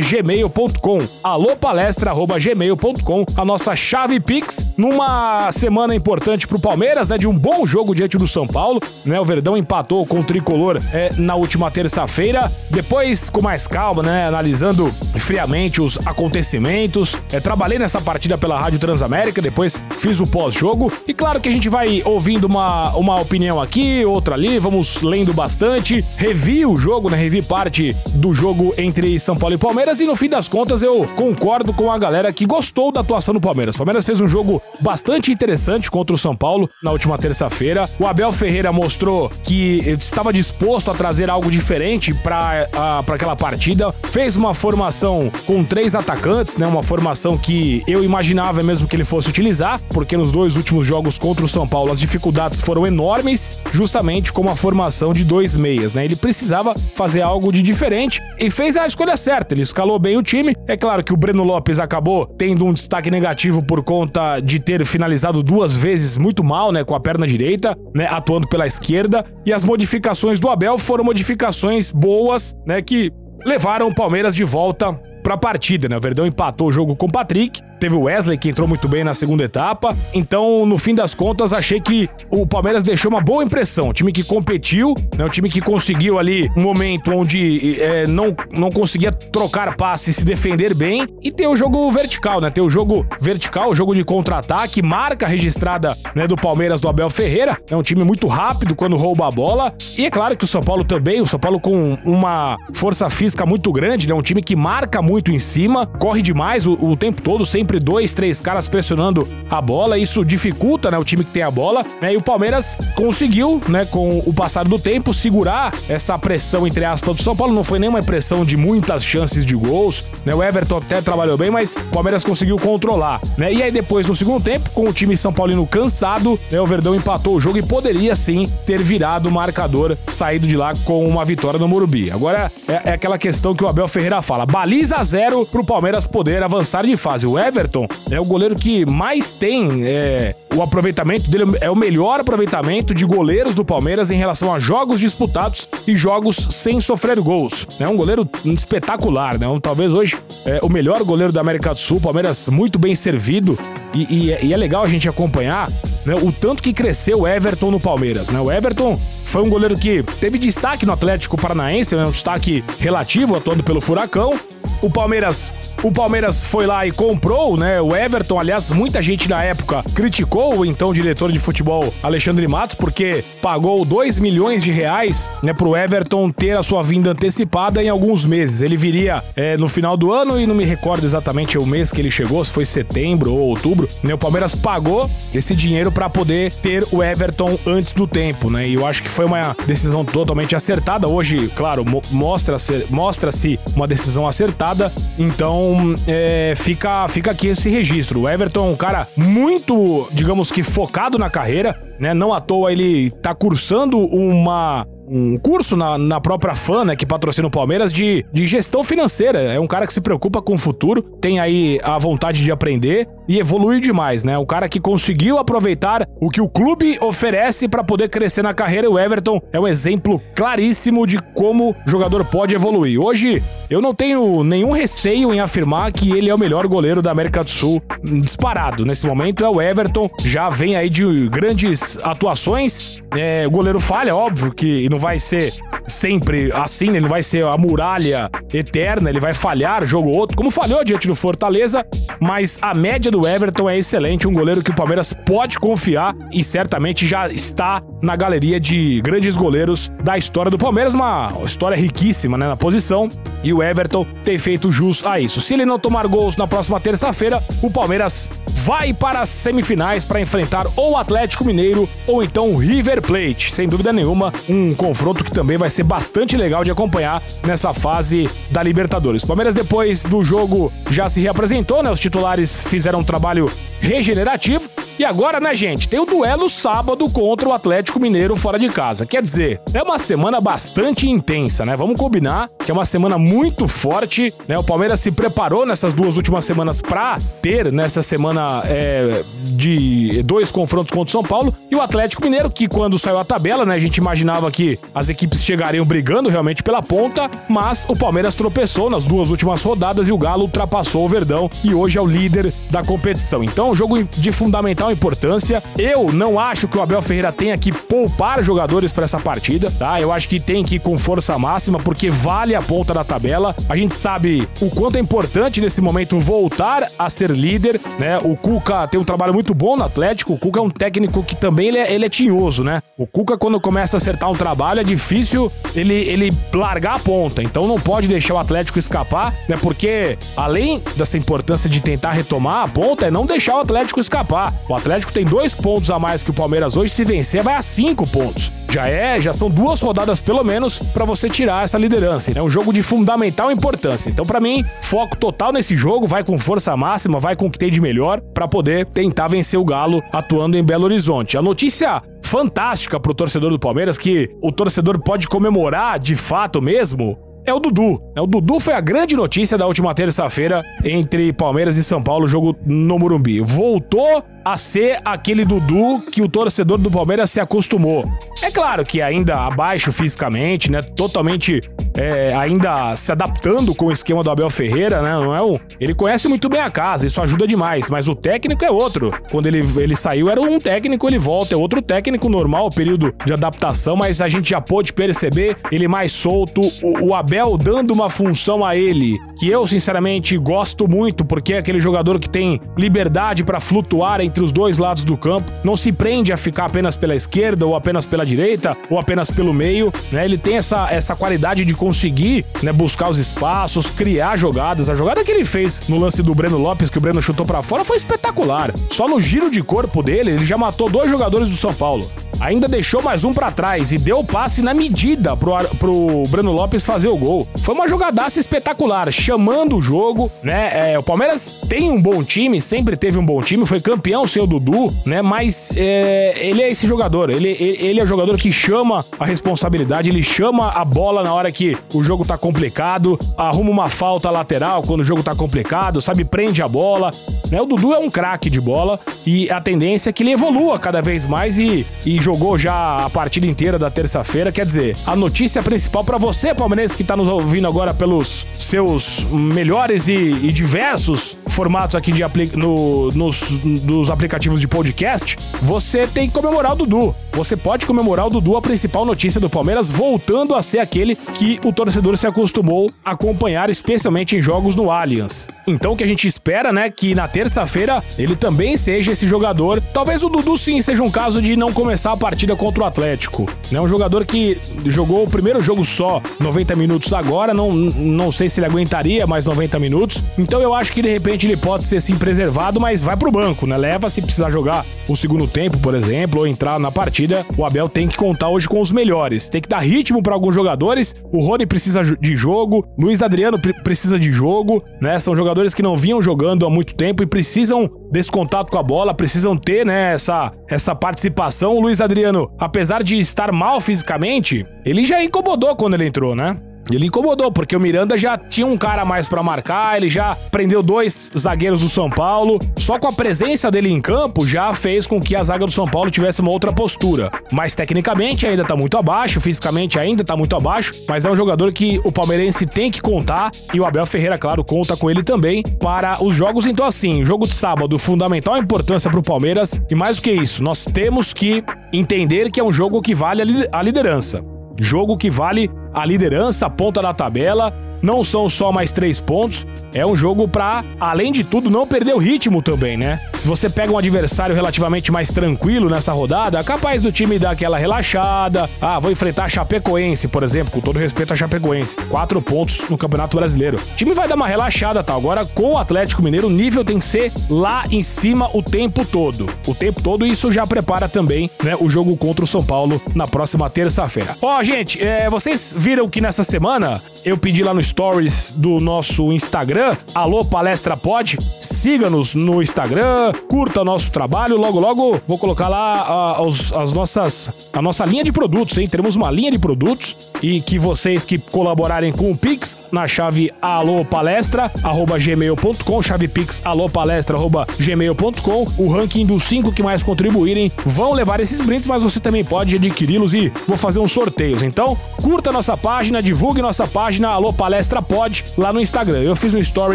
gmail.com. 0.00 1.00
Alô 1.22 1.56
palestra@gmail.com. 1.56 3.24
A 3.36 3.44
nossa 3.44 3.74
chave 3.76 4.20
Pix 4.20 4.72
numa 4.76 5.50
semana 5.52 5.94
importante 5.94 6.46
pro 6.46 6.60
Palmeiras, 6.60 7.08
né, 7.08 7.18
de 7.18 7.26
um 7.26 7.36
bom 7.36 7.66
jogo 7.66 7.94
diante 7.94 8.16
do 8.16 8.26
São 8.26 8.46
Paulo, 8.46 8.80
né? 9.04 9.20
O 9.20 9.24
Verdão 9.24 9.56
empatou 9.56 10.06
com 10.06 10.20
o 10.20 10.24
Tricolor 10.24 10.80
é, 10.92 11.10
na 11.16 11.34
última 11.34 11.70
terça-feira. 11.70 12.50
Depois, 12.70 13.28
com 13.30 13.42
mais 13.42 13.66
calma, 13.66 14.02
né, 14.02 14.26
analisando 14.26 14.92
friamente 15.16 15.80
os 15.80 15.98
acontecimentos. 16.06 17.16
É, 17.32 17.40
trabalhei 17.40 17.78
nessa 17.78 18.00
partida 18.00 18.36
pela 18.38 18.60
Rádio 18.60 18.78
Transamérica, 18.78 19.40
depois 19.40 19.82
fiz 19.90 20.20
o 20.20 20.26
pós-jogo. 20.26 20.92
E 21.06 21.14
claro 21.14 21.40
que 21.40 21.48
a 21.48 21.52
gente 21.52 21.68
vai 21.68 22.02
ouvindo 22.04 22.44
uma, 22.44 22.90
uma 22.96 23.20
opinião 23.20 23.60
aqui, 23.60 24.04
outra 24.04 24.34
ali, 24.34 24.58
vamos 24.58 25.02
lendo 25.02 25.32
bastante. 25.32 26.04
Revi 26.16 26.64
o 26.66 26.76
jogo, 26.76 27.10
né? 27.10 27.16
Revi 27.16 27.42
parte 27.42 27.96
do 28.14 28.34
jogo 28.34 28.72
entre 28.76 29.18
São 29.18 29.31
Paulo 29.36 29.54
e 29.54 29.58
Palmeiras 29.58 30.00
e 30.00 30.04
no 30.04 30.16
fim 30.16 30.28
das 30.28 30.48
contas 30.48 30.82
eu 30.82 31.06
concordo 31.16 31.72
com 31.72 31.90
a 31.90 31.98
galera 31.98 32.32
que 32.32 32.44
gostou 32.44 32.92
da 32.92 33.00
atuação 33.00 33.34
do 33.34 33.40
Palmeiras. 33.40 33.74
O 33.74 33.78
Palmeiras 33.78 34.04
fez 34.04 34.20
um 34.20 34.28
jogo 34.28 34.62
bastante 34.80 35.30
interessante 35.30 35.90
contra 35.90 36.14
o 36.14 36.18
São 36.18 36.34
Paulo 36.34 36.68
na 36.82 36.90
última 36.90 37.16
terça-feira. 37.18 37.88
O 37.98 38.06
Abel 38.06 38.32
Ferreira 38.32 38.72
mostrou 38.72 39.30
que 39.42 39.78
estava 39.98 40.32
disposto 40.32 40.90
a 40.90 40.94
trazer 40.94 41.30
algo 41.30 41.50
diferente 41.50 42.14
para 42.14 42.68
aquela 43.06 43.36
partida. 43.36 43.94
Fez 44.04 44.36
uma 44.36 44.54
formação 44.54 45.30
com 45.46 45.64
três 45.64 45.94
atacantes, 45.94 46.56
né? 46.56 46.66
Uma 46.66 46.82
formação 46.82 47.36
que 47.36 47.82
eu 47.86 48.02
imaginava 48.04 48.62
mesmo 48.62 48.86
que 48.86 48.96
ele 48.96 49.04
fosse 49.04 49.28
utilizar, 49.28 49.80
porque 49.90 50.16
nos 50.16 50.32
dois 50.32 50.56
últimos 50.56 50.86
jogos 50.86 51.18
contra 51.18 51.44
o 51.44 51.48
São 51.48 51.66
Paulo 51.66 51.92
as 51.92 52.00
dificuldades 52.00 52.60
foram 52.60 52.86
enormes, 52.86 53.60
justamente 53.72 54.32
com 54.32 54.48
a 54.48 54.56
formação 54.56 55.12
de 55.12 55.24
dois 55.24 55.54
meias, 55.54 55.94
né? 55.94 56.04
Ele 56.04 56.16
precisava 56.16 56.74
fazer 56.94 57.22
algo 57.22 57.52
de 57.52 57.62
diferente 57.62 58.20
e 58.38 58.50
fez 58.50 58.76
a 58.76 58.86
escolha 58.86 59.16
certa. 59.22 59.54
Ele 59.54 59.62
escalou 59.62 59.98
bem 59.98 60.16
o 60.16 60.22
time. 60.22 60.54
É 60.66 60.76
claro 60.76 61.02
que 61.02 61.12
o 61.12 61.16
Breno 61.16 61.44
Lopes 61.44 61.78
acabou 61.78 62.26
tendo 62.26 62.64
um 62.64 62.72
destaque 62.72 63.10
negativo 63.10 63.62
por 63.62 63.82
conta 63.82 64.40
de 64.40 64.58
ter 64.60 64.84
finalizado 64.84 65.42
duas 65.42 65.74
vezes 65.74 66.16
muito 66.16 66.42
mal, 66.44 66.72
né, 66.72 66.84
com 66.84 66.94
a 66.94 67.00
perna 67.00 67.26
direita, 67.26 67.76
né, 67.94 68.06
atuando 68.10 68.48
pela 68.48 68.66
esquerda. 68.66 69.24
E 69.46 69.52
as 69.52 69.62
modificações 69.62 70.38
do 70.38 70.48
Abel 70.48 70.78
foram 70.78 71.04
modificações 71.04 71.90
boas, 71.90 72.56
né, 72.66 72.82
que 72.82 73.10
levaram 73.44 73.88
o 73.88 73.94
Palmeiras 73.94 74.34
de 74.34 74.44
volta 74.44 74.92
para 75.22 75.34
a 75.34 75.38
partida, 75.38 75.88
né? 75.88 75.96
O 75.96 76.00
Verdão 76.00 76.26
empatou 76.26 76.68
o 76.68 76.72
jogo 76.72 76.96
com 76.96 77.06
o 77.06 77.12
Patrick 77.12 77.60
Teve 77.82 77.96
o 77.96 78.02
Wesley 78.02 78.38
que 78.38 78.48
entrou 78.48 78.68
muito 78.68 78.86
bem 78.86 79.02
na 79.02 79.12
segunda 79.12 79.42
etapa. 79.42 79.92
Então, 80.14 80.64
no 80.64 80.78
fim 80.78 80.94
das 80.94 81.14
contas, 81.14 81.52
achei 81.52 81.80
que 81.80 82.08
o 82.30 82.46
Palmeiras 82.46 82.84
deixou 82.84 83.10
uma 83.10 83.20
boa 83.20 83.42
impressão. 83.42 83.88
Um 83.88 83.92
time 83.92 84.12
que 84.12 84.22
competiu, 84.22 84.94
né? 85.18 85.24
um 85.24 85.28
time 85.28 85.50
que 85.50 85.60
conseguiu 85.60 86.16
ali 86.16 86.48
um 86.56 86.62
momento 86.62 87.10
onde 87.10 87.82
é, 87.82 88.06
não, 88.06 88.36
não 88.52 88.70
conseguia 88.70 89.10
trocar 89.10 89.74
passe 89.74 90.12
se 90.12 90.24
defender 90.24 90.76
bem. 90.76 91.08
E 91.20 91.32
ter 91.32 91.48
o 91.48 91.56
jogo 91.56 91.90
vertical, 91.90 92.40
né? 92.40 92.50
Ter 92.50 92.60
o 92.60 92.70
jogo 92.70 93.04
vertical, 93.20 93.70
o 93.70 93.74
jogo 93.74 93.96
de 93.96 94.04
contra-ataque, 94.04 94.80
marca 94.80 95.26
registrada 95.26 95.96
né, 96.14 96.28
do 96.28 96.36
Palmeiras 96.36 96.80
do 96.80 96.88
Abel 96.88 97.10
Ferreira. 97.10 97.58
É 97.68 97.74
um 97.74 97.82
time 97.82 98.04
muito 98.04 98.28
rápido 98.28 98.76
quando 98.76 98.96
rouba 98.96 99.26
a 99.26 99.30
bola. 99.32 99.74
E 99.98 100.06
é 100.06 100.10
claro 100.10 100.36
que 100.36 100.44
o 100.44 100.46
São 100.46 100.60
Paulo 100.60 100.84
também, 100.84 101.20
o 101.20 101.26
São 101.26 101.40
Paulo 101.40 101.58
com 101.58 101.94
uma 102.04 102.54
força 102.74 103.10
física 103.10 103.44
muito 103.44 103.72
grande, 103.72 104.06
né? 104.06 104.14
Um 104.14 104.22
time 104.22 104.40
que 104.40 104.54
marca 104.54 105.02
muito 105.02 105.32
em 105.32 105.40
cima, 105.40 105.84
corre 105.84 106.22
demais 106.22 106.64
o, 106.64 106.74
o 106.74 106.96
tempo 106.96 107.20
todo, 107.20 107.44
sempre 107.44 107.71
sempre 107.72 107.80
dois, 107.80 108.12
três 108.12 108.40
caras 108.40 108.68
pressionando 108.68 109.26
a 109.48 109.60
bola. 109.60 109.96
Isso 109.96 110.24
dificulta, 110.24 110.90
né, 110.90 110.98
o 110.98 111.04
time 111.04 111.24
que 111.24 111.30
tem 111.30 111.42
a 111.42 111.50
bola. 111.50 111.84
Né, 112.00 112.12
e 112.12 112.16
o 112.16 112.22
Palmeiras 112.22 112.76
conseguiu, 112.94 113.60
né, 113.68 113.86
com 113.86 114.18
o 114.26 114.32
passar 114.32 114.64
do 114.64 114.78
tempo, 114.78 115.14
segurar 115.14 115.72
essa 115.88 116.18
pressão, 116.18 116.66
entre 116.66 116.84
aspas, 116.84 117.16
do 117.16 117.22
São 117.22 117.34
Paulo. 117.34 117.54
Não 117.54 117.64
foi 117.64 117.78
nenhuma 117.78 118.02
pressão 118.02 118.44
de 118.44 118.56
muitas 118.56 119.04
chances 119.04 119.46
de 119.46 119.54
gols. 119.54 120.04
Né, 120.24 120.34
o 120.34 120.42
Everton 120.42 120.78
até 120.78 121.00
trabalhou 121.00 121.38
bem, 121.38 121.50
mas 121.50 121.74
o 121.74 121.92
Palmeiras 121.92 122.22
conseguiu 122.22 122.56
controlar. 122.56 123.20
Né, 123.38 123.52
e 123.52 123.62
aí 123.62 123.70
depois, 123.70 124.06
no 124.08 124.14
segundo 124.14 124.42
tempo, 124.42 124.68
com 124.70 124.88
o 124.88 124.92
time 124.92 125.16
São 125.16 125.32
Paulino 125.32 125.66
cansado, 125.66 126.38
né, 126.50 126.60
o 126.60 126.66
Verdão 126.66 126.94
empatou 126.94 127.36
o 127.36 127.40
jogo 127.40 127.56
e 127.56 127.62
poderia 127.62 128.14
sim 128.14 128.46
ter 128.66 128.82
virado 128.82 129.28
o 129.28 129.32
marcador, 129.32 129.96
saído 130.08 130.46
de 130.46 130.56
lá 130.56 130.72
com 130.84 131.06
uma 131.08 131.24
vitória 131.24 131.58
no 131.58 131.68
Morumbi. 131.68 132.10
Agora 132.10 132.52
é, 132.68 132.90
é 132.90 132.92
aquela 132.92 133.16
questão 133.16 133.54
que 133.54 133.64
o 133.64 133.68
Abel 133.68 133.88
Ferreira 133.88 134.20
fala: 134.20 134.44
baliza 134.44 135.02
zero 135.04 135.46
pro 135.46 135.64
Palmeiras 135.64 136.06
poder 136.06 136.42
avançar 136.42 136.84
de 136.84 136.96
fase. 136.96 137.26
O 137.26 137.38
Everton 137.38 137.61
Everton 137.62 137.86
é 138.10 138.20
o 138.20 138.24
goleiro 138.24 138.54
que 138.54 138.84
mais 138.84 139.32
tem 139.32 139.84
é, 139.84 140.34
o 140.54 140.62
aproveitamento 140.62 141.30
dele, 141.30 141.44
é 141.60 141.70
o 141.70 141.76
melhor 141.76 142.20
aproveitamento 142.20 142.94
de 142.94 143.04
goleiros 143.04 143.54
do 143.54 143.64
Palmeiras 143.64 144.10
em 144.10 144.16
relação 144.16 144.52
a 144.52 144.58
jogos 144.58 144.98
disputados 144.98 145.68
e 145.86 145.96
jogos 145.96 146.36
sem 146.50 146.80
sofrer 146.80 147.20
gols. 147.20 147.66
É 147.78 147.88
um 147.88 147.96
goleiro 147.96 148.28
espetacular, 148.44 149.38
né? 149.38 149.46
Talvez 149.62 149.94
hoje 149.94 150.16
é 150.44 150.60
o 150.62 150.68
melhor 150.68 151.02
goleiro 151.04 151.32
da 151.32 151.40
América 151.40 151.72
do 151.72 151.78
Sul, 151.78 152.00
Palmeiras 152.00 152.48
muito 152.48 152.78
bem 152.78 152.94
servido 152.94 153.58
e, 153.94 154.30
e, 154.30 154.46
e 154.46 154.52
é 154.52 154.56
legal 154.56 154.82
a 154.82 154.88
gente 154.88 155.08
acompanhar 155.08 155.70
né, 156.04 156.14
o 156.14 156.32
tanto 156.32 156.62
que 156.62 156.72
cresceu 156.72 157.20
o 157.20 157.28
Everton 157.28 157.70
no 157.70 157.80
Palmeiras. 157.80 158.30
Né? 158.30 158.40
O 158.40 158.50
Everton 158.50 158.98
foi 159.24 159.42
um 159.42 159.48
goleiro 159.48 159.76
que 159.76 160.02
teve 160.20 160.38
destaque 160.38 160.84
no 160.84 160.92
Atlético 160.92 161.36
Paranaense, 161.36 161.94
né, 161.94 162.04
um 162.04 162.10
destaque 162.10 162.64
relativo, 162.78 163.36
atuando 163.36 163.62
pelo 163.62 163.80
Furacão. 163.80 164.38
O 164.80 164.90
Palmeiras, 164.90 165.52
o 165.82 165.90
Palmeiras 165.90 166.44
foi 166.44 166.66
lá 166.66 166.86
e 166.86 166.92
comprou, 166.92 167.56
né? 167.56 167.80
O 167.80 167.94
Everton, 167.94 168.38
aliás, 168.38 168.70
muita 168.70 169.02
gente 169.02 169.28
na 169.28 169.42
época 169.42 169.82
criticou 169.94 170.58
o 170.58 170.64
então 170.64 170.92
diretor 170.92 171.32
de 171.32 171.38
futebol 171.38 171.92
Alexandre 172.02 172.46
Matos 172.46 172.76
porque 172.76 173.24
pagou 173.40 173.84
2 173.84 174.18
milhões 174.18 174.62
de 174.62 174.70
reais, 174.70 175.28
né, 175.42 175.52
pro 175.52 175.76
Everton 175.76 176.30
ter 176.30 176.56
a 176.56 176.62
sua 176.62 176.82
vinda 176.82 177.10
antecipada 177.10 177.82
em 177.82 177.88
alguns 177.88 178.24
meses. 178.24 178.60
Ele 178.60 178.76
viria 178.76 179.22
é, 179.34 179.56
no 179.56 179.68
final 179.68 179.96
do 179.96 180.12
ano 180.12 180.40
e 180.40 180.46
não 180.46 180.54
me 180.54 180.64
recordo 180.64 181.04
exatamente 181.04 181.58
o 181.58 181.66
mês 181.66 181.90
que 181.90 182.00
ele 182.00 182.10
chegou, 182.10 182.44
se 182.44 182.52
foi 182.52 182.64
setembro 182.64 183.32
ou 183.32 183.40
outubro. 183.40 183.88
Né? 184.02 184.14
O 184.14 184.18
Palmeiras 184.18 184.54
pagou 184.54 185.10
esse 185.34 185.54
dinheiro 185.54 185.90
para 185.90 186.08
poder 186.08 186.52
ter 186.52 186.86
o 186.92 187.02
Everton 187.02 187.58
antes 187.66 187.92
do 187.92 188.06
tempo, 188.06 188.50
né? 188.50 188.68
E 188.68 188.74
eu 188.74 188.86
acho 188.86 189.02
que 189.02 189.08
foi 189.08 189.24
uma 189.24 189.56
decisão 189.66 190.04
totalmente 190.04 190.54
acertada. 190.54 191.08
Hoje, 191.08 191.50
claro, 191.56 191.84
mostra-se 192.10 192.86
mostra 192.90 193.30
uma 193.74 193.86
decisão 193.86 194.26
acertada 194.26 194.92
então, 195.18 195.71
é, 196.06 196.54
fica, 196.56 197.06
fica 197.08 197.30
aqui 197.30 197.48
esse 197.48 197.68
registro. 197.68 198.22
O 198.22 198.28
Everton 198.28 198.68
é 198.68 198.70
um 198.70 198.76
cara 198.76 199.08
muito, 199.16 200.08
digamos 200.12 200.50
que, 200.50 200.62
focado 200.62 201.18
na 201.18 201.30
carreira, 201.30 201.78
né? 201.98 202.14
Não 202.14 202.32
à 202.32 202.40
toa 202.40 202.72
ele 202.72 203.10
tá 203.10 203.34
cursando 203.34 203.98
uma 203.98 204.86
um 205.14 205.36
curso 205.36 205.76
na, 205.76 205.98
na 205.98 206.20
própria 206.20 206.54
FAN, 206.54 206.86
né, 206.86 206.96
que 206.96 207.04
patrocina 207.04 207.46
o 207.46 207.50
Palmeiras, 207.50 207.92
de, 207.92 208.24
de 208.32 208.46
gestão 208.46 208.82
financeira. 208.82 209.40
É 209.40 209.60
um 209.60 209.66
cara 209.66 209.86
que 209.86 209.92
se 209.92 210.00
preocupa 210.00 210.40
com 210.40 210.54
o 210.54 210.58
futuro, 210.58 211.02
tem 211.02 211.38
aí 211.38 211.78
a 211.82 211.98
vontade 211.98 212.42
de 212.42 212.50
aprender 212.50 213.06
e 213.28 213.38
evoluir 213.38 213.80
demais, 213.80 214.24
né? 214.24 214.36
Um 214.38 214.44
cara 214.44 214.68
que 214.68 214.80
conseguiu 214.80 215.38
aproveitar 215.38 216.08
o 216.20 216.30
que 216.30 216.40
o 216.40 216.48
clube 216.48 216.98
oferece 217.00 217.68
para 217.68 217.84
poder 217.84 218.08
crescer 218.08 218.42
na 218.42 218.54
carreira. 218.54 218.90
O 218.90 218.98
Everton 218.98 219.40
é 219.52 219.60
um 219.60 219.68
exemplo 219.68 220.20
claríssimo 220.34 221.06
de 221.06 221.18
como 221.34 221.70
o 221.70 221.90
jogador 221.90 222.24
pode 222.24 222.54
evoluir. 222.54 223.00
Hoje, 223.00 223.42
eu 223.70 223.80
não 223.80 223.94
tenho 223.94 224.42
nenhum 224.42 224.72
receio 224.72 225.32
em 225.32 225.40
afirmar 225.40 225.92
que 225.92 226.10
ele 226.10 226.30
é 226.30 226.34
o 226.34 226.38
melhor 226.38 226.66
goleiro 226.66 227.00
da 227.00 227.10
América 227.10 227.44
do 227.44 227.50
Sul, 227.50 227.82
disparado. 228.02 228.84
Nesse 228.84 229.06
momento 229.06 229.44
é 229.44 229.48
o 229.48 229.60
Everton, 229.60 230.10
já 230.24 230.48
vem 230.48 230.76
aí 230.76 230.90
de 230.90 231.28
grandes 231.28 231.98
atuações. 232.02 233.00
É, 233.14 233.46
o 233.46 233.50
goleiro 233.50 233.78
falha, 233.78 234.16
óbvio 234.16 234.52
que 234.52 234.88
não 234.88 234.98
vai 234.98 235.18
ser 235.18 235.52
sempre 235.86 236.50
assim, 236.52 236.88
ele 236.88 237.00
não 237.00 237.08
vai 237.08 237.22
ser 237.22 237.44
a 237.44 237.56
muralha 237.58 238.30
eterna, 238.52 239.10
ele 239.10 239.20
vai 239.20 239.34
falhar 239.34 239.84
jogo 239.84 240.08
ou 240.08 240.16
outro, 240.16 240.36
como 240.36 240.50
falhou 240.50 240.82
diante 240.82 241.06
do 241.06 241.14
Fortaleza, 241.14 241.86
mas 242.20 242.58
a 242.62 242.74
média 242.74 243.11
do 243.12 243.28
Everton 243.28 243.68
é 243.68 243.78
excelente, 243.78 244.26
um 244.26 244.32
goleiro 244.32 244.62
que 244.62 244.70
o 244.70 244.74
Palmeiras 244.74 245.12
pode 245.26 245.58
confiar 245.58 246.14
e 246.32 246.42
certamente 246.42 247.06
já 247.06 247.28
está 247.28 247.82
na 248.02 248.16
galeria 248.16 248.58
de 248.58 249.00
grandes 249.02 249.36
goleiros 249.36 249.92
da 250.02 250.16
história 250.16 250.50
do 250.50 250.58
Palmeiras, 250.58 250.94
uma 250.94 251.32
história 251.44 251.76
riquíssima 251.76 252.38
né, 252.38 252.48
na 252.48 252.56
posição. 252.56 253.10
E 253.42 253.52
o 253.52 253.62
Everton 253.62 254.06
tem 254.24 254.38
feito 254.38 254.70
jus 254.70 255.04
a 255.04 255.18
isso. 255.18 255.40
Se 255.40 255.54
ele 255.54 255.64
não 255.64 255.78
tomar 255.78 256.06
gols 256.06 256.36
na 256.36 256.46
próxima 256.46 256.80
terça-feira, 256.80 257.42
o 257.62 257.70
Palmeiras 257.70 258.30
vai 258.62 258.92
para 258.92 259.20
as 259.20 259.28
semifinais 259.28 260.04
para 260.04 260.20
enfrentar 260.20 260.66
ou 260.76 260.92
o 260.92 260.96
Atlético 260.96 261.44
Mineiro 261.44 261.88
ou 262.06 262.22
então 262.22 262.52
o 262.52 262.56
River 262.56 263.02
Plate. 263.02 263.52
Sem 263.52 263.68
dúvida 263.68 263.92
nenhuma, 263.92 264.32
um 264.48 264.74
confronto 264.74 265.24
que 265.24 265.32
também 265.32 265.58
vai 265.58 265.68
ser 265.68 265.82
bastante 265.82 266.36
legal 266.36 266.62
de 266.62 266.70
acompanhar 266.70 267.22
nessa 267.44 267.74
fase 267.74 268.28
da 268.50 268.62
Libertadores. 268.62 269.22
O 269.24 269.26
Palmeiras, 269.26 269.54
depois 269.54 270.04
do 270.04 270.22
jogo, 270.22 270.72
já 270.90 271.08
se 271.08 271.20
reapresentou, 271.20 271.82
né? 271.82 271.90
Os 271.90 271.98
titulares 271.98 272.68
fizeram 272.68 273.00
um 273.00 273.04
trabalho 273.04 273.50
regenerativo. 273.80 274.68
E 274.98 275.04
agora, 275.04 275.40
né, 275.40 275.56
gente, 275.56 275.88
tem 275.88 275.98
o 275.98 276.06
duelo 276.06 276.48
sábado 276.48 277.08
contra 277.10 277.48
o 277.48 277.52
Atlético 277.52 277.98
Mineiro 277.98 278.36
fora 278.36 278.58
de 278.58 278.68
casa. 278.68 279.04
Quer 279.04 279.22
dizer, 279.22 279.60
é 279.74 279.82
uma 279.82 279.98
semana 279.98 280.40
bastante 280.40 281.08
intensa, 281.08 281.64
né? 281.64 281.76
Vamos 281.76 281.98
combinar 281.98 282.48
que 282.64 282.70
é 282.70 282.74
uma 282.74 282.84
semana 282.84 283.18
muito 283.18 283.31
forte, 283.68 284.32
né? 284.46 284.58
O 284.58 284.64
Palmeiras 284.64 285.00
se 285.00 285.10
preparou 285.10 285.66
nessas 285.66 285.92
duas 285.92 286.16
últimas 286.16 286.44
semanas 286.44 286.80
para 286.80 287.18
ter 287.40 287.72
nessa 287.72 288.02
semana 288.02 288.62
é, 288.64 289.22
de 289.42 290.22
dois 290.24 290.50
confrontos 290.50 290.92
contra 290.92 291.08
o 291.08 291.10
São 291.10 291.22
Paulo 291.22 291.54
e 291.70 291.76
o 291.76 291.80
Atlético 291.80 292.22
Mineiro, 292.22 292.50
que 292.50 292.68
quando 292.68 292.98
saiu 292.98 293.18
a 293.18 293.24
tabela, 293.24 293.64
né, 293.64 293.74
a 293.74 293.78
gente 293.78 293.96
imaginava 293.96 294.50
que 294.50 294.78
as 294.94 295.08
equipes 295.08 295.42
chegariam 295.42 295.84
brigando 295.84 296.28
realmente 296.28 296.62
pela 296.62 296.82
ponta, 296.82 297.30
mas 297.48 297.84
o 297.88 297.96
Palmeiras 297.96 298.34
tropeçou 298.34 298.90
nas 298.90 299.04
duas 299.04 299.30
últimas 299.30 299.62
rodadas 299.62 300.08
e 300.08 300.12
o 300.12 300.18
Galo 300.18 300.42
ultrapassou 300.42 301.04
o 301.04 301.08
Verdão 301.08 301.50
e 301.64 301.74
hoje 301.74 301.98
é 301.98 302.00
o 302.00 302.06
líder 302.06 302.52
da 302.70 302.82
competição. 302.82 303.42
Então, 303.42 303.70
um 303.70 303.74
jogo 303.74 304.02
de 304.02 304.32
fundamental 304.32 304.90
importância. 304.90 305.62
Eu 305.78 306.12
não 306.12 306.38
acho 306.38 306.68
que 306.68 306.78
o 306.78 306.82
Abel 306.82 307.02
Ferreira 307.02 307.32
tenha 307.32 307.56
que 307.56 307.72
poupar 307.72 308.42
jogadores 308.42 308.92
para 308.92 309.04
essa 309.04 309.18
partida, 309.18 309.70
tá? 309.70 310.00
Eu 310.00 310.12
acho 310.12 310.28
que 310.28 310.38
tem 310.38 310.64
que 310.64 310.76
ir 310.76 310.80
com 310.80 310.96
força 310.98 311.38
máxima 311.38 311.78
porque 311.78 312.10
vale 312.10 312.54
a 312.54 312.62
ponta 312.62 312.92
da 312.94 313.04
tabela. 313.04 313.21
A 313.68 313.76
gente 313.76 313.94
sabe 313.94 314.48
o 314.60 314.68
quanto 314.68 314.96
é 314.96 315.00
importante 315.00 315.60
nesse 315.60 315.80
momento 315.80 316.18
voltar 316.18 316.88
a 316.98 317.08
ser 317.08 317.30
líder, 317.30 317.80
né? 317.98 318.18
O 318.18 318.36
Cuca 318.36 318.86
tem 318.88 318.98
um 318.98 319.04
trabalho 319.04 319.32
muito 319.32 319.54
bom 319.54 319.76
no 319.76 319.84
Atlético. 319.84 320.34
O 320.34 320.38
Cuca 320.38 320.58
é 320.58 320.62
um 320.62 320.70
técnico 320.70 321.22
que 321.22 321.36
também 321.36 321.68
ele 321.68 321.78
é, 321.78 321.92
ele 321.92 322.04
é 322.04 322.08
tinhoso, 322.08 322.64
né? 322.64 322.82
O 322.98 323.06
Cuca 323.06 323.38
quando 323.38 323.60
começa 323.60 323.96
a 323.96 323.98
acertar 323.98 324.30
um 324.30 324.34
trabalho 324.34 324.80
é 324.80 324.84
difícil 324.84 325.50
ele, 325.74 325.94
ele 325.94 326.30
largar 326.52 326.96
a 326.96 326.98
ponta. 326.98 327.42
Então 327.42 327.66
não 327.66 327.80
pode 327.80 328.08
deixar 328.08 328.34
o 328.34 328.38
Atlético 328.38 328.78
escapar, 328.78 329.34
né? 329.48 329.56
Porque 329.56 330.18
além 330.36 330.82
dessa 330.96 331.16
importância 331.16 331.70
de 331.70 331.80
tentar 331.80 332.12
retomar 332.12 332.64
a 332.64 332.68
ponta, 332.68 333.06
é 333.06 333.10
não 333.10 333.24
deixar 333.24 333.56
o 333.56 333.60
Atlético 333.60 334.00
escapar. 334.00 334.52
O 334.68 334.74
Atlético 334.74 335.12
tem 335.12 335.24
dois 335.24 335.54
pontos 335.54 335.90
a 335.90 335.98
mais 335.98 336.22
que 336.22 336.30
o 336.30 336.34
Palmeiras 336.34 336.76
hoje. 336.76 336.92
Se 336.92 337.04
vencer, 337.04 337.42
vai 337.42 337.54
a 337.54 337.62
cinco 337.62 338.06
pontos. 338.06 338.50
Já 338.70 338.88
é, 338.88 339.20
já 339.20 339.34
são 339.34 339.50
duas 339.50 339.80
rodadas 339.80 340.20
pelo 340.20 340.42
menos 340.42 340.78
para 340.94 341.04
você 341.04 341.28
tirar 341.28 341.64
essa 341.64 341.76
liderança. 341.76 342.32
É 342.34 342.42
um 342.42 342.48
jogo 342.48 342.72
de 342.72 342.82
fundamental 343.12 343.50
importância. 343.50 344.08
Então, 344.08 344.24
para 344.24 344.40
mim, 344.40 344.64
foco 344.80 345.16
total 345.16 345.52
nesse 345.52 345.76
jogo, 345.76 346.06
vai 346.06 346.24
com 346.24 346.38
força 346.38 346.76
máxima, 346.76 347.20
vai 347.20 347.36
com 347.36 347.46
o 347.46 347.50
que 347.50 347.58
tem 347.58 347.70
de 347.70 347.80
melhor 347.80 348.20
para 348.32 348.48
poder 348.48 348.86
tentar 348.86 349.28
vencer 349.28 349.58
o 349.58 349.64
Galo 349.64 350.02
atuando 350.12 350.56
em 350.56 350.64
Belo 350.64 350.84
Horizonte. 350.84 351.36
A 351.36 351.42
notícia 351.42 352.02
fantástica 352.22 352.98
pro 352.98 353.14
torcedor 353.14 353.50
do 353.50 353.58
Palmeiras 353.58 353.98
que 353.98 354.30
o 354.42 354.50
torcedor 354.50 354.98
pode 354.98 355.28
comemorar 355.28 355.98
de 355.98 356.14
fato 356.14 356.62
mesmo 356.62 357.18
é 357.44 357.52
o 357.52 357.58
Dudu. 357.58 358.00
O 358.16 358.26
Dudu 358.26 358.60
foi 358.60 358.74
a 358.74 358.80
grande 358.80 359.16
notícia 359.16 359.58
da 359.58 359.66
última 359.66 359.92
terça-feira 359.94 360.62
entre 360.84 361.32
Palmeiras 361.32 361.76
e 361.76 361.82
São 361.82 362.02
Paulo, 362.02 362.26
jogo 362.26 362.56
no 362.64 362.98
Morumbi. 362.98 363.40
Voltou 363.40 364.24
a 364.44 364.56
ser 364.56 365.00
aquele 365.04 365.44
Dudu 365.44 366.02
que 366.10 366.22
o 366.22 366.28
torcedor 366.28 366.78
do 366.78 366.90
Palmeiras 366.90 367.30
se 367.30 367.40
acostumou. 367.40 368.04
É 368.40 368.50
claro 368.50 368.84
que 368.84 369.02
ainda 369.02 369.46
abaixo 369.46 369.92
fisicamente, 369.92 370.70
né? 370.70 370.82
Totalmente 370.82 371.60
é, 371.94 372.34
ainda 372.34 372.94
se 372.96 373.12
adaptando 373.12 373.74
com 373.74 373.86
o 373.86 373.92
esquema 373.92 374.22
do 374.22 374.30
Abel 374.30 374.50
Ferreira, 374.50 375.02
né? 375.02 375.12
Não 375.12 375.34
é 375.34 375.42
um, 375.42 375.58
ele 375.80 375.94
conhece 375.94 376.28
muito 376.28 376.48
bem 376.48 376.60
a 376.60 376.70
casa, 376.70 377.06
isso 377.06 377.20
ajuda 377.20 377.46
demais, 377.46 377.88
mas 377.88 378.08
o 378.08 378.14
técnico 378.14 378.64
é 378.64 378.70
outro. 378.70 379.12
Quando 379.30 379.46
ele, 379.46 379.62
ele 379.76 379.94
saiu 379.94 380.30
era 380.30 380.40
um 380.40 380.58
técnico, 380.58 381.08
ele 381.08 381.18
volta, 381.18 381.54
é 381.54 381.58
outro 381.58 381.82
técnico 381.82 382.28
normal, 382.28 382.70
período 382.70 383.14
de 383.24 383.32
adaptação, 383.32 383.96
mas 383.96 384.20
a 384.20 384.28
gente 384.28 384.50
já 384.50 384.60
pôde 384.60 384.92
perceber 384.92 385.56
ele 385.70 385.88
mais 385.88 386.12
solto, 386.12 386.62
o, 386.82 387.08
o 387.08 387.14
Abel 387.14 387.56
dando 387.56 387.92
uma 387.92 388.08
função 388.08 388.64
a 388.64 388.76
ele, 388.76 389.18
que 389.38 389.48
eu 389.48 389.66
sinceramente 389.66 390.36
gosto 390.36 390.88
muito, 390.88 391.24
porque 391.24 391.54
é 391.54 391.58
aquele 391.58 391.80
jogador 391.80 392.18
que 392.18 392.28
tem 392.28 392.60
liberdade 392.76 393.44
para 393.44 393.60
flutuar 393.60 394.20
entre 394.20 394.42
os 394.42 394.52
dois 394.52 394.78
lados 394.78 395.04
do 395.04 395.16
campo, 395.16 395.52
não 395.64 395.76
se 395.76 395.92
prende 395.92 396.32
a 396.32 396.36
ficar 396.36 396.66
apenas 396.66 396.96
pela 396.96 397.14
esquerda 397.14 397.66
ou 397.66 397.76
apenas 397.76 398.06
pela 398.06 398.24
direita 398.24 398.76
ou 398.90 398.98
apenas 398.98 399.30
pelo 399.30 399.52
meio, 399.52 399.92
né? 400.10 400.24
Ele 400.24 400.38
tem 400.38 400.56
essa, 400.56 400.88
essa 400.90 401.14
qualidade 401.14 401.64
de 401.64 401.74
conseguir, 401.82 402.46
né, 402.62 402.72
buscar 402.72 403.10
os 403.10 403.18
espaços, 403.18 403.90
criar 403.90 404.36
jogadas. 404.36 404.88
A 404.88 404.94
jogada 404.94 405.24
que 405.24 405.32
ele 405.32 405.44
fez 405.44 405.82
no 405.88 405.98
lance 405.98 406.22
do 406.22 406.32
Breno 406.32 406.56
Lopes, 406.56 406.88
que 406.88 406.96
o 406.96 407.00
Breno 407.00 407.20
chutou 407.20 407.44
para 407.44 407.60
fora, 407.60 407.84
foi 407.84 407.96
espetacular. 407.96 408.72
Só 408.88 409.08
no 409.08 409.20
giro 409.20 409.50
de 409.50 409.60
corpo 409.64 410.00
dele, 410.00 410.30
ele 410.30 410.46
já 410.46 410.56
matou 410.56 410.88
dois 410.88 411.10
jogadores 411.10 411.48
do 411.48 411.56
São 411.56 411.74
Paulo 411.74 412.08
ainda 412.42 412.66
deixou 412.66 413.00
mais 413.00 413.22
um 413.22 413.32
para 413.32 413.52
trás 413.52 413.92
e 413.92 413.98
deu 413.98 414.18
o 414.18 414.24
passe 414.24 414.60
na 414.62 414.74
medida 414.74 415.36
pro, 415.36 415.52
pro 415.78 416.24
Breno 416.28 416.50
Lopes 416.50 416.84
fazer 416.84 417.08
o 417.08 417.16
gol. 417.16 417.46
Foi 417.58 417.74
uma 417.74 417.86
jogadaça 417.86 418.40
espetacular, 418.40 419.12
chamando 419.12 419.76
o 419.76 419.82
jogo, 419.82 420.30
né? 420.42 420.92
É, 420.92 420.98
o 420.98 421.02
Palmeiras 421.02 421.60
tem 421.68 421.90
um 421.90 422.02
bom 422.02 422.24
time, 422.24 422.60
sempre 422.60 422.96
teve 422.96 423.16
um 423.16 423.24
bom 423.24 423.40
time, 423.40 423.64
foi 423.64 423.80
campeão 423.80 424.26
sem 424.26 424.42
o 424.42 424.46
Dudu, 424.46 424.92
né? 425.06 425.22
Mas 425.22 425.70
é, 425.76 426.34
ele 426.40 426.62
é 426.62 426.66
esse 426.66 426.86
jogador, 426.86 427.30
ele, 427.30 427.48
ele 427.48 428.00
é 428.00 428.04
o 428.04 428.06
jogador 428.06 428.36
que 428.36 428.52
chama 428.52 429.04
a 429.18 429.24
responsabilidade, 429.24 430.10
ele 430.10 430.22
chama 430.22 430.68
a 430.70 430.84
bola 430.84 431.22
na 431.22 431.32
hora 431.32 431.52
que 431.52 431.71
o 431.94 432.02
jogo 432.02 432.24
tá 432.24 432.36
complicado, 432.38 433.18
arruma 433.36 433.70
uma 433.70 433.88
falta 433.88 434.30
lateral 434.30 434.82
quando 434.82 435.00
o 435.00 435.04
jogo 435.04 435.22
tá 435.22 435.34
complicado, 435.34 436.00
sabe, 436.00 436.24
prende 436.24 436.62
a 436.62 436.68
bola, 436.68 437.10
né? 437.50 437.60
O 437.60 437.66
Dudu 437.66 437.92
é 437.92 437.98
um 437.98 438.10
craque 438.10 438.48
de 438.48 438.60
bola 438.60 438.98
e 439.26 439.50
a 439.50 439.60
tendência 439.60 440.10
é 440.10 440.12
que 440.12 440.22
ele 440.22 440.32
evolua 440.32 440.78
cada 440.78 441.02
vez 441.02 441.26
mais 441.26 441.58
e, 441.58 441.86
e 442.04 442.18
jogou 442.20 442.56
já 442.56 443.04
a 443.04 443.10
partida 443.10 443.46
inteira 443.46 443.78
da 443.78 443.90
terça-feira. 443.90 444.50
Quer 444.50 444.64
dizer, 444.64 444.96
a 445.06 445.14
notícia 445.14 445.62
principal 445.62 446.02
para 446.02 446.18
você, 446.18 446.54
palmeirense, 446.54 446.96
que 446.96 447.04
tá 447.04 447.16
nos 447.16 447.28
ouvindo 447.28 447.68
agora 447.68 447.92
pelos 447.92 448.46
seus 448.54 449.20
melhores 449.30 450.08
e, 450.08 450.14
e 450.14 450.52
diversos 450.52 451.36
formatos 451.48 451.94
aqui 451.94 452.10
de 452.10 452.22
apli 452.22 452.50
no, 452.56 453.10
nos 453.10 453.58
dos 453.82 454.10
aplicativos 454.10 454.60
de 454.60 454.66
podcast, 454.66 455.36
você 455.60 456.06
tem 456.06 456.28
que 456.28 456.34
comemorar 456.34 456.72
o 456.72 456.76
Dudu. 456.76 457.14
Você 457.32 457.56
pode 457.56 457.86
comemorar 457.86 458.26
o 458.26 458.30
Dudu, 458.30 458.56
a 458.56 458.62
principal 458.62 459.04
notícia 459.04 459.40
do 459.40 459.48
Palmeiras, 459.48 459.88
voltando 459.88 460.54
a 460.54 460.62
ser 460.62 460.78
aquele 460.78 461.14
que 461.14 461.60
o 461.64 461.72
torcedor 461.72 462.16
se 462.16 462.26
acostumou 462.26 462.90
a 463.04 463.12
acompanhar, 463.12 463.70
especialmente 463.70 464.36
em 464.36 464.42
jogos 464.42 464.74
no 464.74 464.90
Allianz. 464.90 465.48
Então 465.66 465.92
o 465.92 465.96
que 465.96 466.04
a 466.04 466.06
gente 466.06 466.26
espera, 466.26 466.72
né, 466.72 466.90
que 466.90 467.14
na 467.14 467.28
terça-feira 467.28 468.02
ele 468.18 468.34
também 468.34 468.76
seja 468.76 469.12
esse 469.12 469.26
jogador. 469.26 469.80
Talvez 469.92 470.22
o 470.22 470.28
Dudu 470.28 470.56
sim 470.56 470.82
seja 470.82 471.02
um 471.02 471.10
caso 471.10 471.40
de 471.40 471.56
não 471.56 471.72
começar 471.72 472.12
a 472.12 472.16
partida 472.16 472.56
contra 472.56 472.82
o 472.82 472.86
Atlético. 472.86 473.48
É 473.72 473.80
um 473.80 473.88
jogador 473.88 474.24
que 474.24 474.60
jogou 474.86 475.24
o 475.24 475.28
primeiro 475.28 475.62
jogo 475.62 475.84
só, 475.84 476.20
90 476.40 476.74
minutos 476.76 477.12
agora, 477.12 477.54
não, 477.54 477.72
não 477.72 478.32
sei 478.32 478.48
se 478.48 478.60
ele 478.60 478.66
aguentaria 478.66 479.26
mais 479.26 479.46
90 479.46 479.78
minutos. 479.78 480.22
Então 480.38 480.60
eu 480.60 480.74
acho 480.74 480.92
que 480.92 481.02
de 481.02 481.12
repente 481.12 481.46
ele 481.46 481.56
pode 481.56 481.84
ser 481.84 482.00
sim 482.00 482.16
preservado, 482.16 482.80
mas 482.80 483.02
vai 483.02 483.16
pro 483.16 483.30
banco, 483.30 483.66
né? 483.66 483.76
Leva 483.76 484.08
se 484.08 484.20
precisar 484.20 484.50
jogar 484.50 484.84
o 485.08 485.16
segundo 485.16 485.46
tempo, 485.46 485.78
por 485.78 485.94
exemplo, 485.94 486.40
ou 486.40 486.46
entrar 486.46 486.78
na 486.78 486.90
partida. 486.90 487.44
O 487.56 487.64
Abel 487.64 487.88
tem 487.88 488.08
que 488.08 488.16
contar 488.16 488.48
hoje 488.48 488.68
com 488.68 488.80
os 488.80 488.90
melhores. 488.90 489.48
Tem 489.48 489.60
que 489.60 489.68
dar 489.68 489.80
ritmo 489.80 490.22
para 490.22 490.34
alguns 490.34 490.54
jogadores. 490.54 491.14
O 491.32 491.40
Rony 491.52 491.66
precisa 491.66 492.02
de 492.02 492.34
jogo, 492.34 492.86
Luiz 492.98 493.20
Adriano 493.20 493.58
precisa 493.84 494.18
de 494.18 494.32
jogo, 494.32 494.82
né? 495.00 495.18
São 495.18 495.36
jogadores 495.36 495.74
que 495.74 495.82
não 495.82 495.96
vinham 495.98 496.22
jogando 496.22 496.64
há 496.64 496.70
muito 496.70 496.94
tempo 496.94 497.22
e 497.22 497.26
precisam 497.26 497.90
desse 498.10 498.30
contato 498.30 498.70
com 498.70 498.78
a 498.78 498.82
bola, 498.82 499.12
precisam 499.12 499.56
ter, 499.56 499.84
né, 499.84 500.14
essa 500.14 500.52
essa 500.68 500.94
participação, 500.94 501.76
o 501.76 501.80
Luiz 501.80 502.00
Adriano, 502.00 502.50
apesar 502.58 503.02
de 503.02 503.18
estar 503.18 503.52
mal 503.52 503.80
fisicamente, 503.80 504.66
ele 504.84 505.04
já 505.04 505.22
incomodou 505.22 505.76
quando 505.76 505.94
ele 505.94 506.06
entrou, 506.06 506.34
né? 506.34 506.56
Ele 506.90 507.06
incomodou, 507.06 507.52
porque 507.52 507.76
o 507.76 507.80
Miranda 507.80 508.18
já 508.18 508.36
tinha 508.36 508.66
um 508.66 508.76
cara 508.76 509.04
mais 509.04 509.28
para 509.28 509.42
marcar, 509.42 509.96
ele 509.96 510.08
já 510.08 510.36
prendeu 510.50 510.82
dois 510.82 511.30
zagueiros 511.36 511.80
do 511.80 511.88
São 511.88 512.10
Paulo. 512.10 512.60
Só 512.76 512.98
com 512.98 513.06
a 513.06 513.12
presença 513.12 513.70
dele 513.70 513.90
em 513.90 514.00
campo 514.00 514.46
já 514.46 514.72
fez 514.74 515.06
com 515.06 515.20
que 515.20 515.36
a 515.36 515.42
zaga 515.42 515.64
do 515.64 515.72
São 515.72 515.86
Paulo 515.86 516.10
tivesse 516.10 516.40
uma 516.40 516.50
outra 516.50 516.72
postura. 516.72 517.30
Mas 517.50 517.74
tecnicamente 517.74 518.46
ainda 518.46 518.64
tá 518.64 518.76
muito 518.76 518.96
abaixo, 518.96 519.40
fisicamente 519.40 519.98
ainda 519.98 520.24
tá 520.24 520.36
muito 520.36 520.56
abaixo, 520.56 520.92
mas 521.08 521.24
é 521.24 521.30
um 521.30 521.36
jogador 521.36 521.72
que 521.72 522.00
o 522.04 522.12
palmeirense 522.12 522.66
tem 522.66 522.90
que 522.90 523.00
contar 523.00 523.50
e 523.72 523.80
o 523.80 523.86
Abel 523.86 524.06
Ferreira, 524.06 524.38
claro, 524.38 524.64
conta 524.64 524.96
com 524.96 525.10
ele 525.10 525.22
também 525.22 525.62
para 525.62 526.22
os 526.22 526.34
jogos. 526.34 526.66
Então, 526.66 526.86
assim, 526.86 527.24
jogo 527.24 527.46
de 527.46 527.54
sábado, 527.54 527.98
fundamental 527.98 528.58
importância 528.58 529.10
pro 529.10 529.22
Palmeiras 529.22 529.80
e 529.90 529.94
mais 529.94 530.16
do 530.16 530.22
que 530.22 530.32
isso, 530.32 530.62
nós 530.62 530.84
temos 530.84 531.32
que 531.32 531.64
entender 531.92 532.50
que 532.50 532.60
é 532.60 532.64
um 532.64 532.72
jogo 532.72 533.00
que 533.00 533.14
vale 533.14 533.42
a 533.72 533.82
liderança. 533.82 534.42
Jogo 534.78 535.16
que 535.16 535.30
vale 535.30 535.70
a 535.92 536.04
liderança, 536.04 536.66
a 536.66 536.70
ponta 536.70 537.02
da 537.02 537.12
tabela. 537.12 537.72
Não 538.02 538.24
são 538.24 538.48
só 538.48 538.72
mais 538.72 538.92
três 538.92 539.20
pontos, 539.20 539.66
é 539.94 540.04
um 540.04 540.16
jogo 540.16 540.48
pra, 540.48 540.84
além 540.98 541.32
de 541.32 541.44
tudo, 541.44 541.70
não 541.70 541.86
perder 541.86 542.14
o 542.14 542.18
ritmo 542.18 542.60
também, 542.60 542.96
né? 542.96 543.20
Se 543.34 543.46
você 543.46 543.68
pega 543.68 543.92
um 543.92 543.98
adversário 543.98 544.54
relativamente 544.54 545.12
mais 545.12 545.30
tranquilo 545.30 545.88
nessa 545.88 546.12
rodada, 546.12 546.58
é 546.58 546.62
capaz 546.62 547.02
do 547.02 547.12
time 547.12 547.38
dar 547.38 547.50
aquela 547.50 547.78
relaxada. 547.78 548.68
Ah, 548.80 548.98
vou 548.98 549.10
enfrentar 549.10 549.44
a 549.44 549.48
Chapecoense, 549.48 550.28
por 550.28 550.42
exemplo, 550.42 550.72
com 550.72 550.80
todo 550.80 550.98
respeito 550.98 551.32
a 551.32 551.36
Chapecoense. 551.36 551.96
Quatro 552.08 552.40
pontos 552.40 552.88
no 552.88 552.98
Campeonato 552.98 553.36
Brasileiro. 553.36 553.78
O 553.78 553.96
time 553.96 554.14
vai 554.14 554.26
dar 554.26 554.34
uma 554.34 554.46
relaxada, 554.46 555.02
tá? 555.02 555.14
Agora, 555.14 555.44
com 555.44 555.72
o 555.72 555.78
Atlético 555.78 556.22
Mineiro, 556.22 556.46
o 556.46 556.50
nível 556.50 556.84
tem 556.84 556.98
que 556.98 557.04
ser 557.04 557.32
lá 557.48 557.84
em 557.90 558.02
cima 558.02 558.50
o 558.52 558.62
tempo 558.62 559.04
todo. 559.04 559.48
O 559.66 559.74
tempo 559.74 560.02
todo, 560.02 560.26
isso 560.26 560.50
já 560.50 560.66
prepara 560.66 561.08
também, 561.08 561.50
né, 561.62 561.76
o 561.78 561.88
jogo 561.88 562.16
contra 562.16 562.44
o 562.44 562.48
São 562.48 562.64
Paulo 562.64 563.00
na 563.14 563.26
próxima 563.26 563.68
terça-feira. 563.68 564.36
Ó, 564.40 564.62
gente, 564.62 565.02
é, 565.02 565.28
vocês 565.28 565.74
viram 565.76 566.08
que 566.08 566.20
nessa 566.20 566.42
semana 566.44 567.02
eu 567.24 567.36
pedi 567.36 567.62
lá 567.62 567.74
no 567.74 567.80
Stories 567.92 568.54
do 568.56 568.78
nosso 568.78 569.30
Instagram 569.32 569.94
Alô 570.14 570.46
Palestra 570.46 570.96
Pod. 570.96 571.36
Siga-nos 571.60 572.34
no 572.34 572.62
Instagram, 572.62 573.32
curta 573.48 573.84
nosso 573.84 574.10
trabalho. 574.10 574.56
Logo, 574.56 574.80
logo 574.80 575.20
vou 575.28 575.36
colocar 575.36 575.68
lá 575.68 576.40
uh, 576.40 576.46
os, 576.46 576.72
as 576.72 576.90
nossas, 576.92 577.52
a 577.70 577.82
nossa 577.82 578.06
linha 578.06 578.24
de 578.24 578.32
produtos, 578.32 578.78
hein? 578.78 578.88
Teremos 578.88 579.14
uma 579.14 579.30
linha 579.30 579.50
de 579.50 579.58
produtos 579.58 580.16
e 580.42 580.62
que 580.62 580.78
vocês 580.78 581.22
que 581.22 581.36
colaborarem 581.36 582.12
com 582.12 582.30
o 582.30 582.36
Pix 582.36 582.78
na 582.90 583.06
chave 583.06 583.50
alopalestra@gmail.com, 583.60 586.02
chave 586.02 586.28
Pix 586.28 586.62
alopalestra@gmail.com. 586.64 588.66
O 588.78 588.88
ranking 588.88 589.26
dos 589.26 589.42
cinco 589.42 589.70
que 589.70 589.82
mais 589.82 590.02
contribuírem 590.02 590.72
vão 590.86 591.12
levar 591.12 591.40
esses 591.40 591.60
brindes, 591.60 591.86
mas 591.86 592.02
você 592.02 592.18
também 592.18 592.42
pode 592.42 592.76
adquiri-los 592.76 593.34
e 593.34 593.52
vou 593.68 593.76
fazer 593.76 593.98
uns 593.98 594.12
sorteios. 594.12 594.62
Então, 594.62 594.96
curta 595.20 595.52
nossa 595.52 595.76
página, 595.76 596.22
divulgue 596.22 596.62
nossa 596.62 596.86
página 596.86 597.28
Alô 597.28 597.52
Palestra 597.52 597.81
Pod 598.02 598.44
lá 598.56 598.72
no 598.72 598.80
Instagram. 598.80 599.20
Eu 599.20 599.36
fiz 599.36 599.54
um 599.54 599.58
story 599.58 599.94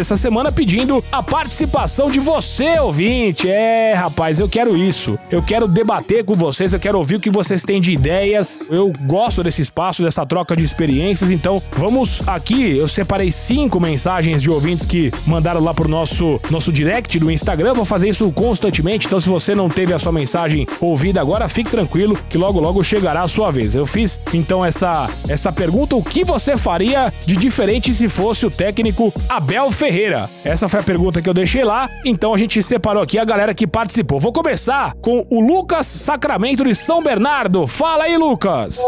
essa 0.00 0.16
semana 0.16 0.52
pedindo 0.52 1.02
a 1.10 1.22
participação 1.22 2.08
de 2.08 2.20
você, 2.20 2.78
ouvinte. 2.78 3.48
É, 3.48 3.94
rapaz, 3.94 4.38
eu 4.38 4.48
quero 4.48 4.76
isso. 4.76 5.18
Eu 5.30 5.42
quero 5.42 5.66
debater 5.66 6.24
com 6.24 6.34
vocês, 6.34 6.72
eu 6.72 6.80
quero 6.80 6.98
ouvir 6.98 7.16
o 7.16 7.20
que 7.20 7.30
vocês 7.30 7.62
têm 7.62 7.80
de 7.80 7.92
ideias. 7.92 8.58
Eu 8.70 8.92
gosto 9.02 9.42
desse 9.42 9.62
espaço, 9.62 10.02
dessa 10.02 10.24
troca 10.26 10.56
de 10.56 10.64
experiências. 10.64 11.30
Então, 11.30 11.62
vamos 11.76 12.26
aqui. 12.26 12.76
Eu 12.76 12.88
separei 12.88 13.32
cinco 13.32 13.80
mensagens 13.80 14.42
de 14.42 14.50
ouvintes 14.50 14.84
que 14.84 15.10
mandaram 15.26 15.62
lá 15.62 15.72
pro 15.72 15.88
nosso, 15.88 16.40
nosso 16.50 16.72
direct 16.72 17.18
do 17.18 17.30
Instagram. 17.30 17.74
Vou 17.74 17.84
fazer 17.84 18.08
isso 18.08 18.30
constantemente. 18.32 19.06
Então, 19.06 19.20
se 19.20 19.28
você 19.28 19.54
não 19.54 19.68
teve 19.68 19.92
a 19.92 19.98
sua 19.98 20.12
mensagem 20.12 20.66
ouvida 20.80 21.20
agora, 21.20 21.48
fique 21.48 21.70
tranquilo 21.70 22.18
que 22.28 22.38
logo 22.38 22.60
logo 22.60 22.82
chegará 22.82 23.22
a 23.22 23.28
sua 23.28 23.50
vez. 23.50 23.74
Eu 23.74 23.86
fiz 23.86 24.20
então 24.32 24.64
essa, 24.64 25.08
essa 25.28 25.52
pergunta: 25.52 25.96
o 25.96 26.02
que 26.02 26.24
você 26.24 26.56
faria 26.56 27.12
de 27.24 27.36
diferente 27.36 27.77
se 27.80 28.08
fosse 28.08 28.44
o 28.44 28.50
técnico 28.50 29.12
Abel 29.28 29.70
Ferreira? 29.70 30.28
Essa 30.44 30.68
foi 30.68 30.80
a 30.80 30.82
pergunta 30.82 31.22
que 31.22 31.28
eu 31.28 31.34
deixei 31.34 31.64
lá, 31.64 31.88
então 32.04 32.34
a 32.34 32.38
gente 32.38 32.62
separou 32.62 33.02
aqui 33.02 33.18
a 33.18 33.24
galera 33.24 33.54
que 33.54 33.66
participou. 33.66 34.18
Vou 34.18 34.32
começar 34.32 34.92
com 35.00 35.24
o 35.30 35.40
Lucas 35.40 35.86
Sacramento 35.86 36.64
de 36.64 36.74
São 36.74 37.02
Bernardo. 37.02 37.66
Fala 37.66 38.04
aí, 38.04 38.16
Lucas! 38.16 38.78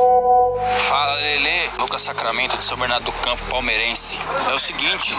Fala, 0.88 1.14
Lele. 1.14 1.70
Lucas 1.78 2.02
Sacramento 2.02 2.58
de 2.58 2.64
São 2.64 2.76
Bernardo 2.76 3.04
do 3.04 3.12
Campo, 3.12 3.42
palmeirense. 3.48 4.20
É 4.50 4.54
o 4.54 4.58
seguinte, 4.58 5.14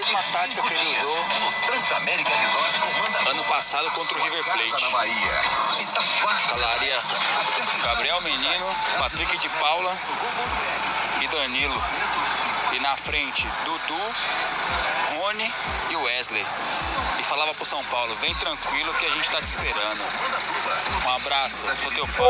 mesma 0.00 0.22
tática 0.32 0.62
que 0.62 0.72
ele 0.72 0.88
usou 0.88 1.24
ano 3.28 3.44
passado 3.44 3.90
contra 3.90 4.18
o 4.18 4.22
River 4.22 4.44
Plate. 4.44 4.84
Falaria 6.48 6.96
Gabriel 7.84 8.20
Menino, 8.22 8.66
Patrick 8.98 9.38
de 9.38 9.48
Paula 9.50 9.94
e 11.20 11.28
Danilo. 11.28 11.82
E 12.72 12.80
na 12.80 12.96
frente, 12.96 13.46
Dudu, 13.64 14.00
Rony 15.18 15.52
e 15.90 15.96
Wesley. 15.96 16.46
E 17.18 17.22
falava 17.22 17.52
pro 17.52 17.64
São 17.66 17.84
Paulo, 17.84 18.14
vem 18.22 18.34
tranquilo 18.36 18.94
que 18.94 19.04
a 19.04 19.10
gente 19.10 19.30
tá 19.30 19.38
te 19.38 19.44
esperando. 19.44 20.00
Um 21.04 21.10
abraço, 21.10 21.66
sou 21.76 21.92
teu 21.92 22.06
fã. 22.06 22.24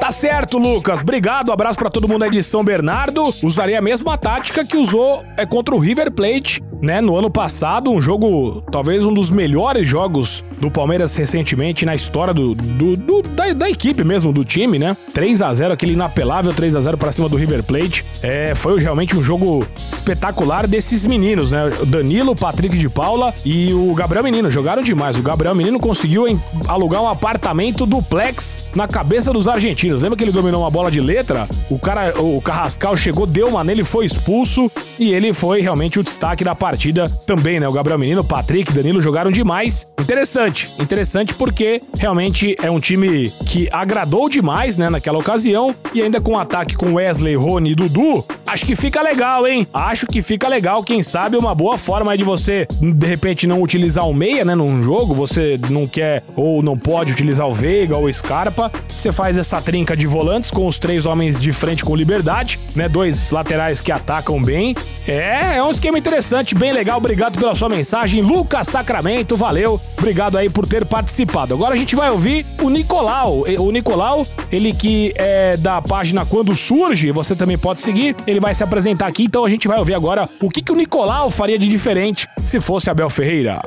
Tá 0.00 0.10
certo, 0.10 0.58
Lucas. 0.58 1.00
Obrigado, 1.00 1.52
abraço 1.52 1.78
para 1.78 1.90
todo 1.90 2.08
mundo 2.08 2.24
aí 2.24 2.30
de 2.30 2.42
São 2.42 2.64
Bernardo. 2.64 3.32
Usaria 3.42 3.78
a 3.78 3.82
mesma 3.82 4.18
tática 4.18 4.64
que 4.64 4.76
usou 4.76 5.24
é 5.36 5.46
contra 5.46 5.74
o 5.74 5.78
River 5.78 6.10
Plate, 6.10 6.60
né, 6.82 7.00
no 7.00 7.16
ano 7.16 7.30
passado, 7.30 7.92
um 7.92 8.00
jogo, 8.00 8.60
talvez 8.62 9.04
um 9.04 9.14
dos 9.14 9.30
melhores 9.30 9.86
jogos 9.86 10.44
do 10.62 10.70
Palmeiras 10.70 11.16
recentemente 11.16 11.84
na 11.84 11.92
história 11.92 12.32
do, 12.32 12.54
do, 12.54 12.96
do 12.96 13.20
da, 13.22 13.52
da, 13.52 13.68
equipe 13.68 14.04
mesmo, 14.04 14.32
do 14.32 14.44
time, 14.44 14.78
né? 14.78 14.96
3 15.12 15.42
a 15.42 15.52
0 15.52 15.74
aquele 15.74 15.94
inapelável 15.94 16.54
3 16.54 16.76
a 16.76 16.80
0 16.80 16.96
para 16.96 17.10
cima 17.10 17.28
do 17.28 17.36
River 17.36 17.64
Plate. 17.64 18.04
É, 18.22 18.54
foi 18.54 18.78
realmente 18.78 19.16
um 19.16 19.22
jogo 19.24 19.66
espetacular 19.90 20.68
desses 20.68 21.04
meninos, 21.04 21.50
né? 21.50 21.68
Danilo, 21.88 22.36
Patrick 22.36 22.78
de 22.78 22.88
Paula 22.88 23.34
e 23.44 23.74
o 23.74 23.92
Gabriel 23.92 24.22
Menino 24.22 24.52
jogaram 24.52 24.84
demais. 24.84 25.18
O 25.18 25.22
Gabriel 25.22 25.52
Menino 25.52 25.80
conseguiu 25.80 26.26
alugar 26.68 27.02
um 27.02 27.08
apartamento 27.08 27.84
duplex 27.84 28.68
na 28.76 28.86
cabeça 28.86 29.32
dos 29.32 29.48
argentinos. 29.48 30.00
Lembra 30.00 30.16
que 30.16 30.22
ele 30.22 30.30
dominou 30.30 30.60
uma 30.62 30.70
bola 30.70 30.92
de 30.92 31.00
letra? 31.00 31.48
O 31.68 31.76
cara, 31.76 32.14
o 32.22 32.40
Carrascal 32.40 32.96
chegou, 32.96 33.26
deu 33.26 33.48
uma 33.48 33.64
nele, 33.64 33.82
foi 33.82 34.06
expulso 34.06 34.70
e 34.96 35.12
ele 35.12 35.34
foi 35.34 35.60
realmente 35.60 35.98
o 35.98 36.04
destaque 36.04 36.44
da 36.44 36.54
partida 36.54 37.08
também, 37.26 37.58
né? 37.58 37.66
O 37.66 37.72
Gabriel 37.72 37.98
Menino, 37.98 38.22
Patrick, 38.22 38.72
Danilo 38.72 39.00
jogaram 39.00 39.32
demais. 39.32 39.88
Interessante, 40.00 40.51
interessante 40.78 41.34
porque 41.34 41.82
realmente 41.98 42.56
é 42.62 42.70
um 42.70 42.80
time 42.80 43.30
que 43.46 43.68
agradou 43.72 44.28
demais, 44.28 44.76
né, 44.76 44.88
naquela 44.90 45.18
ocasião 45.18 45.74
e 45.94 46.02
ainda 46.02 46.20
com 46.20 46.32
um 46.32 46.38
ataque 46.38 46.74
com 46.74 46.94
Wesley, 46.94 47.34
Rony 47.34 47.72
e 47.72 47.74
Dudu, 47.74 48.24
acho 48.46 48.64
que 48.64 48.76
fica 48.76 49.02
legal, 49.02 49.46
hein? 49.46 49.66
Acho 49.72 50.06
que 50.06 50.22
fica 50.22 50.48
legal, 50.48 50.82
quem 50.82 51.02
sabe 51.02 51.36
uma 51.36 51.54
boa 51.54 51.78
forma 51.78 52.16
de 52.16 52.24
você 52.24 52.66
de 52.80 53.06
repente 53.06 53.46
não 53.46 53.62
utilizar 53.62 54.08
o 54.08 54.14
meia, 54.14 54.44
né, 54.44 54.54
num 54.54 54.82
jogo, 54.82 55.14
você 55.14 55.58
não 55.70 55.86
quer 55.86 56.22
ou 56.36 56.62
não 56.62 56.76
pode 56.76 57.12
utilizar 57.12 57.48
o 57.48 57.54
Veiga 57.54 57.96
ou 57.96 58.04
o 58.04 58.12
Scarpa, 58.12 58.70
você 58.88 59.12
faz 59.12 59.38
essa 59.38 59.60
trinca 59.60 59.96
de 59.96 60.06
volantes 60.06 60.50
com 60.50 60.66
os 60.66 60.78
três 60.78 61.06
homens 61.06 61.38
de 61.38 61.52
frente 61.52 61.84
com 61.84 61.94
liberdade, 61.96 62.58
né, 62.74 62.88
dois 62.88 63.30
laterais 63.30 63.80
que 63.80 63.92
atacam 63.92 64.42
bem. 64.42 64.74
É, 65.06 65.56
é 65.56 65.62
um 65.62 65.70
esquema 65.70 65.98
interessante, 65.98 66.54
bem 66.54 66.72
legal. 66.72 66.98
Obrigado 66.98 67.38
pela 67.38 67.54
sua 67.54 67.68
mensagem, 67.68 68.20
Lucas 68.22 68.68
Sacramento, 68.68 69.36
valeu. 69.36 69.80
Obrigado 69.98 70.36
aí 70.36 70.41
por 70.50 70.66
ter 70.66 70.84
participado. 70.84 71.54
Agora 71.54 71.74
a 71.74 71.76
gente 71.76 71.94
vai 71.94 72.10
ouvir 72.10 72.46
o 72.62 72.68
Nicolau. 72.68 73.44
O 73.58 73.70
Nicolau, 73.70 74.26
ele 74.50 74.72
que 74.72 75.12
é 75.16 75.56
da 75.56 75.80
página 75.82 76.24
Quando 76.24 76.54
Surge, 76.54 77.10
você 77.10 77.34
também 77.34 77.58
pode 77.58 77.82
seguir. 77.82 78.16
Ele 78.26 78.40
vai 78.40 78.54
se 78.54 78.62
apresentar 78.62 79.06
aqui, 79.06 79.24
então 79.24 79.44
a 79.44 79.48
gente 79.48 79.68
vai 79.68 79.78
ouvir 79.78 79.94
agora 79.94 80.28
o 80.40 80.48
que, 80.48 80.62
que 80.62 80.72
o 80.72 80.74
Nicolau 80.74 81.30
faria 81.30 81.58
de 81.58 81.68
diferente 81.68 82.28
se 82.44 82.60
fosse 82.60 82.90
Abel 82.90 83.10
Ferreira. 83.10 83.60